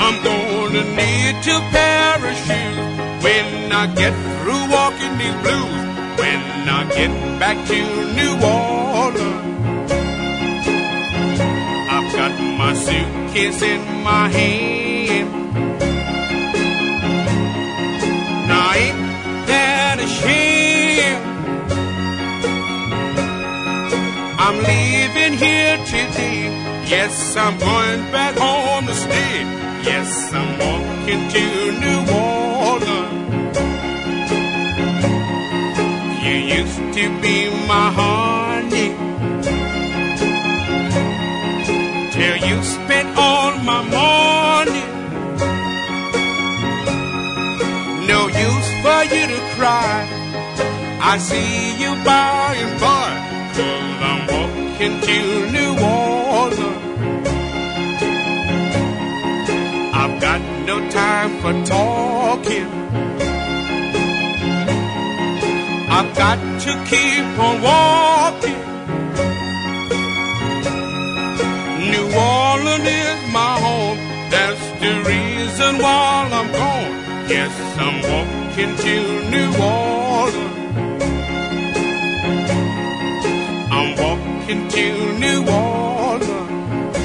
I'm 0.06 0.18
gonna 0.28 0.84
need 1.00 1.36
to 1.48 1.56
parachute 1.72 3.24
when 3.24 3.72
I 3.72 3.86
get 3.96 4.14
through 4.42 4.64
walking 4.76 5.14
these 5.22 5.38
blues. 5.46 5.82
When 6.20 6.42
I 6.68 6.82
get 6.94 7.12
back 7.40 7.58
to 7.72 7.80
New 8.20 8.34
Orleans, 8.44 9.90
I've 11.96 12.12
got 12.20 12.34
my 12.60 12.74
suitcase 12.74 13.62
in 13.62 13.82
my 14.04 14.28
hand. 14.28 15.91
That? 20.24 21.22
I'm 24.44 24.58
leaving 24.58 25.38
here 25.38 25.78
today. 25.86 26.42
Yes, 26.88 27.36
I'm 27.38 27.58
going 27.58 28.12
back 28.12 28.36
home 28.38 28.86
to 28.88 28.94
stay. 28.94 29.44
Yes, 29.90 30.34
I'm 30.34 30.60
walking 30.60 31.30
to 31.36 31.44
New 31.84 32.02
Orleans. 32.70 33.58
You 36.24 36.36
used 36.60 36.84
to 36.98 37.04
be 37.22 37.50
my 37.72 37.88
honey. 38.00 38.90
Till 42.12 42.38
you 42.48 42.64
spent 42.64 43.18
all 43.18 43.52
my 43.64 43.82
money. 43.90 44.31
I 49.64 51.18
see 51.20 51.78
you 51.82 51.92
by 52.04 52.56
and 52.58 52.80
by. 52.80 53.10
Cause 53.54 54.02
I'm 54.10 54.22
walking 54.34 55.02
to 55.08 55.52
New 55.52 55.72
Orleans. 55.80 56.82
I've 59.94 60.20
got 60.20 60.42
no 60.66 60.90
time 60.90 61.32
for 61.42 61.54
talking. 61.66 62.70
I've 65.90 66.16
got 66.16 66.40
to 66.62 66.72
keep 66.90 67.26
on 67.48 67.62
walking. 67.62 68.62
New 71.92 72.08
Orleans 72.18 72.88
is 72.88 73.34
my 73.34 73.60
home. 73.60 73.98
That's 74.32 74.64
the 74.82 74.92
reason 75.08 75.78
why 75.78 76.30
I'm 76.32 76.52
gone. 76.52 76.71
Yes, 77.32 77.56
I'm 77.78 78.02
walking 78.12 78.76
to 78.76 78.96
New 79.32 79.50
Orleans. 79.64 80.58
I'm 83.72 83.90
walking 83.96 84.68
to 84.68 84.86
New 85.18 85.40
Orleans. 85.48 86.98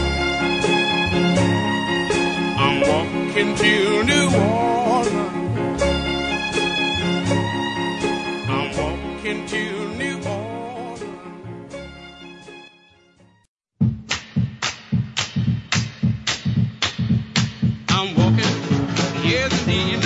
I'm 2.58 2.76
walking 2.80 3.54
to 3.54 4.02
New 4.02 4.26
Orleans. 4.34 5.82
I'm 8.48 8.68
walking 8.76 9.46
to 9.46 9.62
New 9.94 10.16
Orleans. 10.26 11.04
I'm 17.90 18.08
walking, 18.16 18.54
yes 19.24 19.52
indeed, 19.68 20.05